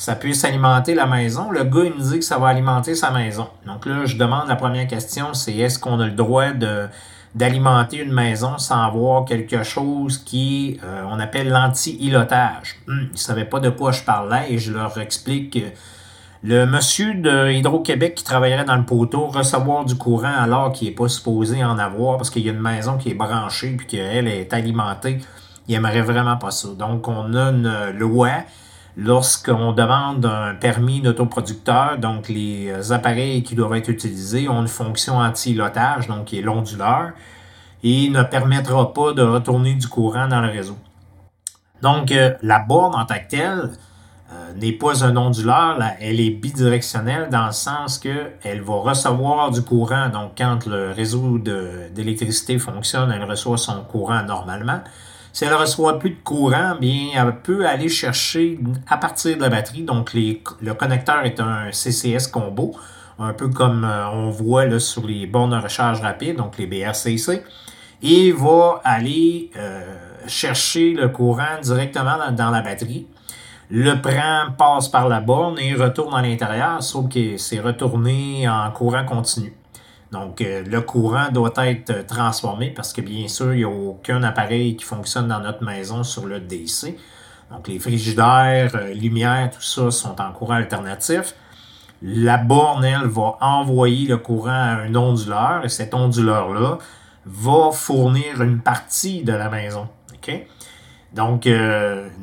[0.04, 1.50] ça puisse alimenter la maison.
[1.50, 3.48] Le gars, il me dit que ça va alimenter sa maison.
[3.66, 6.88] Donc là, je demande la première question, c'est est-ce qu'on a le droit de
[7.36, 12.76] d'alimenter une maison sans avoir quelque chose qui, euh, on appelle l'anti-ilotage?
[12.86, 15.66] Hmm, ils ne savaient pas de quoi je parlais et je leur explique que
[16.44, 20.96] le monsieur de Hydro-Québec qui travaillerait dans le poteau recevoir du courant alors qu'il n'est
[20.96, 24.28] pas supposé en avoir parce qu'il y a une maison qui est branchée puis qu'elle
[24.28, 25.20] est alimentée,
[25.70, 26.68] il aimerait vraiment pas ça.
[26.78, 28.44] Donc, on a une loi
[28.96, 35.18] lorsqu'on demande un permis d'autoproducteur, donc les appareils qui doivent être utilisés ont une fonction
[35.18, 37.12] anti-lotage, donc qui est l'onduleur,
[37.84, 40.78] et ne permettra pas de retourner du courant dans le réseau.
[41.82, 43.72] Donc, euh, la borne en tant que telle
[44.32, 49.62] euh, n'est pas un onduleur, elle est bidirectionnelle dans le sens qu'elle va recevoir du
[49.64, 50.08] courant.
[50.08, 54.80] Donc, quand le réseau d'électricité fonctionne, elle reçoit son courant normalement.
[55.34, 59.50] Si elle reçoit plus de courant, bien, elle peut aller chercher à partir de la
[59.50, 59.82] batterie.
[59.82, 62.76] Donc, le connecteur est un CCS combo,
[63.18, 66.68] un peu comme euh, on voit là, sur les bornes de recharge rapide, donc les
[66.68, 67.44] BRCC.
[68.04, 69.82] Et va aller euh,
[70.28, 73.08] chercher le courant directement dans, la batterie.
[73.72, 78.70] Le prend, passe par la borne et retourne à l'intérieur, sauf que c'est retourné en
[78.70, 79.52] courant continu.
[80.14, 83.68] Donc, euh, le courant doit être euh, transformé parce que bien sûr, il n'y a
[83.68, 86.96] aucun appareil qui fonctionne dans notre maison sur le DC.
[87.50, 91.34] Donc, les frigidaires, euh, lumière, tout ça sont en courant alternatif.
[92.04, 96.78] La borne, elle, va envoyer le courant à un onduleur et cet onduleur-là
[97.26, 99.88] va fournir une partie de la maison.
[101.14, 101.48] Donc,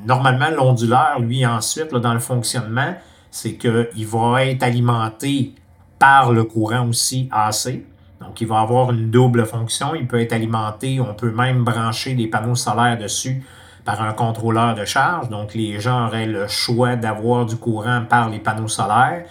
[0.07, 2.95] normalement, l'onduleur, lui, ensuite, dans le fonctionnement,
[3.31, 5.55] c'est qu'il va être alimenté
[6.01, 7.85] par le courant aussi AC.
[8.21, 9.95] Donc, il va avoir une double fonction.
[9.95, 13.45] Il peut être alimenté, on peut même brancher des panneaux solaires dessus
[13.85, 15.29] par un contrôleur de charge.
[15.29, 19.25] Donc, les gens auraient le choix d'avoir du courant par les panneaux solaires,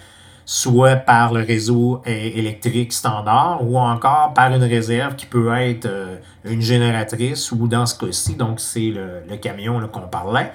[0.45, 6.17] soit par le réseau électrique standard, ou encore par une réserve qui peut être euh,
[6.45, 10.51] une génératrice, ou dans ce cas-ci, donc c'est le, camion qu'on parlait.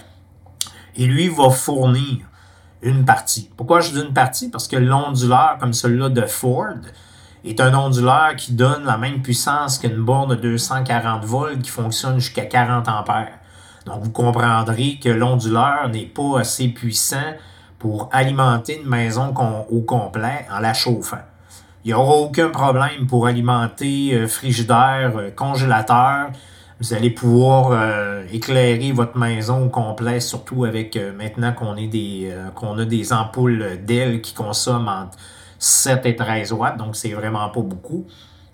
[0.96, 2.18] Et lui va fournir
[2.84, 3.50] une partie.
[3.56, 4.50] Pourquoi je dis une partie?
[4.50, 6.76] Parce que l'onduleur comme celui-là de Ford
[7.44, 12.18] est un onduleur qui donne la même puissance qu'une borne de 240 volts qui fonctionne
[12.18, 13.38] jusqu'à 40 ampères.
[13.86, 17.34] Donc vous comprendrez que l'onduleur n'est pas assez puissant
[17.78, 19.34] pour alimenter une maison
[19.70, 21.18] au complet en la chauffant.
[21.84, 26.30] Il n'y aura aucun problème pour alimenter euh, frigidaire, euh, congélateur,
[26.80, 31.86] vous allez pouvoir euh, éclairer votre maison au complet, surtout avec euh, maintenant qu'on est
[31.86, 35.18] des euh, qu'on a des ampoules d'ailes qui consomment entre
[35.58, 38.06] 7 et 13 watts, donc c'est vraiment pas beaucoup.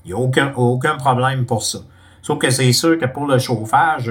[0.04, 1.78] Il n'y a aucun, problème pour ça.
[2.22, 4.10] Sauf que c'est sûr que pour le chauffage,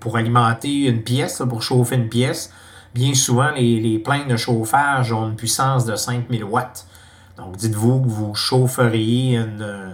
[0.00, 2.52] pour alimenter une pièce, pour chauffer une pièce,
[2.94, 6.86] bien souvent les, les plaintes de chauffage ont une puissance de 5000 watts.
[7.36, 9.38] Donc dites-vous que vous chaufferiez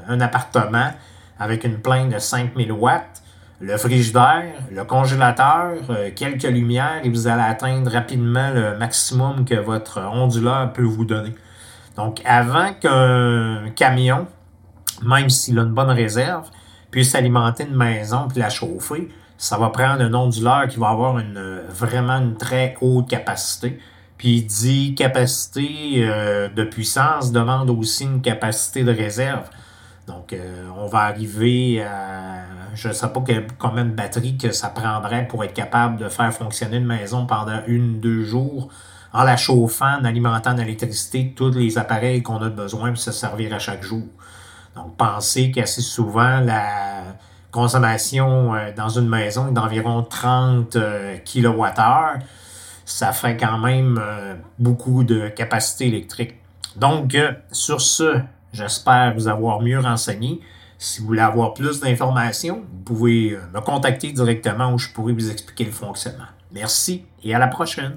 [0.09, 0.91] un appartement
[1.39, 3.23] avec une plainte de 5000 watts,
[3.61, 9.57] le frigidaire, le congélateur, euh, quelques lumières et vous allez atteindre rapidement le maximum que
[9.57, 11.35] votre onduleur peut vous donner.
[11.97, 14.27] Donc avant qu'un camion,
[15.03, 16.49] même s'il a une bonne réserve,
[16.91, 21.19] puisse alimenter une maison puis la chauffer, ça va prendre un onduleur qui va avoir
[21.19, 23.79] une, vraiment une très haute capacité.
[24.17, 29.49] Puis dit capacité euh, de puissance demande aussi une capacité de réserve.
[30.09, 32.41] Donc, euh, on va arriver à,
[32.75, 33.23] je ne sais pas
[33.59, 37.61] combien de batteries que ça prendrait pour être capable de faire fonctionner une maison pendant
[37.67, 38.71] une, deux jours
[39.13, 43.55] en la chauffant, en alimentant d'électricité tous les appareils qu'on a besoin pour se servir
[43.55, 44.05] à chaque jour.
[44.75, 47.03] Donc, pensez qu'assez souvent, la
[47.51, 50.77] consommation euh, dans une maison d'environ 30
[51.25, 52.21] kWh.
[52.87, 56.37] Ça fait quand même euh, beaucoup de capacité électrique.
[56.77, 57.15] Donc,
[57.53, 58.23] sur ce,
[58.53, 60.41] J'espère vous avoir mieux renseigné.
[60.79, 65.13] Si vous voulez avoir plus d'informations, vous pouvez euh, me contacter directement où je pourrai
[65.13, 66.25] vous expliquer le fonctionnement.
[66.53, 67.97] Merci et à la prochaine.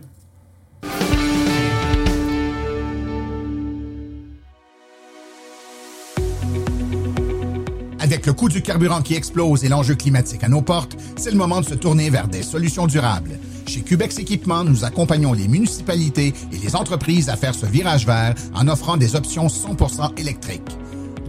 [8.12, 11.38] Avec le coût du carburant qui explose et l'enjeu climatique à nos portes, c'est le
[11.38, 13.40] moment de se tourner vers des solutions durables.
[13.66, 18.36] Chez Cubex Équipement, nous accompagnons les municipalités et les entreprises à faire ce virage vert
[18.54, 20.78] en offrant des options 100% électriques.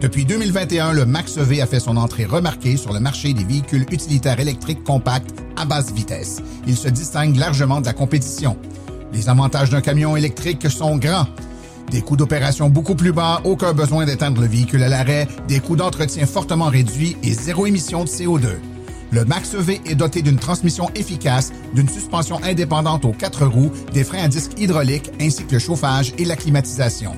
[0.00, 3.86] Depuis 2021, le Max EV a fait son entrée remarquée sur le marché des véhicules
[3.92, 6.42] utilitaires électriques compacts à basse vitesse.
[6.66, 8.56] Il se distingue largement de la compétition.
[9.12, 11.28] Les avantages d'un camion électrique sont grands.
[11.92, 15.76] Des coûts d'opération beaucoup plus bas, aucun besoin d'éteindre le véhicule à l'arrêt, des coûts
[15.76, 18.46] d'entretien fortement réduits et zéro émission de CO2.
[19.10, 24.04] Le Max EV est doté d'une transmission efficace, d'une suspension indépendante aux quatre roues, des
[24.04, 27.12] freins à disque hydrauliques ainsi que le chauffage et la climatisation.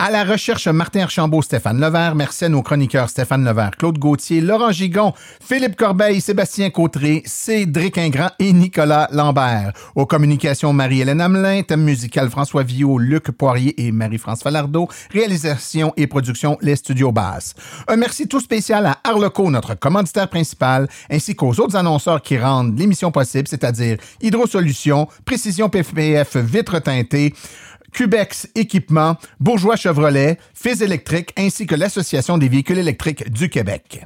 [0.00, 2.16] À la recherche, Martin Archambault, Stéphane Levert.
[2.16, 7.96] Merci à nos chroniqueurs Stéphane Levert, Claude Gauthier, Laurent Gigon, Philippe Corbeil, Sébastien Côtré, Cédric
[7.96, 9.72] Ingrand et Nicolas Lambert.
[9.94, 14.88] Aux communications, Marie-Hélène Hamelin, thème musical François Villot, Luc Poirier et Marie-France Falardeau.
[15.12, 17.54] Réalisation et production, les studios basses.
[17.86, 22.76] Un merci tout spécial à Arleco, notre commanditaire principal, ainsi qu'aux autres annonceurs qui rendent
[22.76, 27.32] l'émission possible, c'est-à-dire Hydro Solutions, Précision PPF, Vitre teintée,
[27.94, 34.04] Cubex Équipement, Bourgeois Chevrolet, Fils électrique ainsi que l'Association des véhicules électriques du Québec.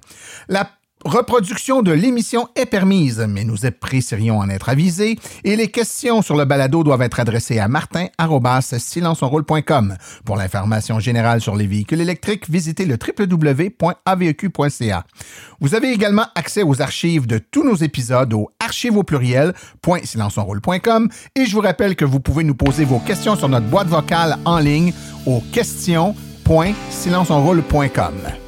[1.04, 6.36] Reproduction de l'émission est permise, mais nous apprécierions en être avisés et les questions sur
[6.36, 9.96] le balado doivent être adressées à martin.silenceonroule.com.
[10.24, 15.04] Pour l'information générale sur les véhicules électriques, visitez le www.aveq.ca.
[15.60, 18.98] Vous avez également accès aux archives de tous nos épisodes au archive
[21.34, 24.36] et je vous rappelle que vous pouvez nous poser vos questions sur notre boîte vocale
[24.44, 24.92] en ligne
[25.26, 28.47] au questions.silenceonroule.com.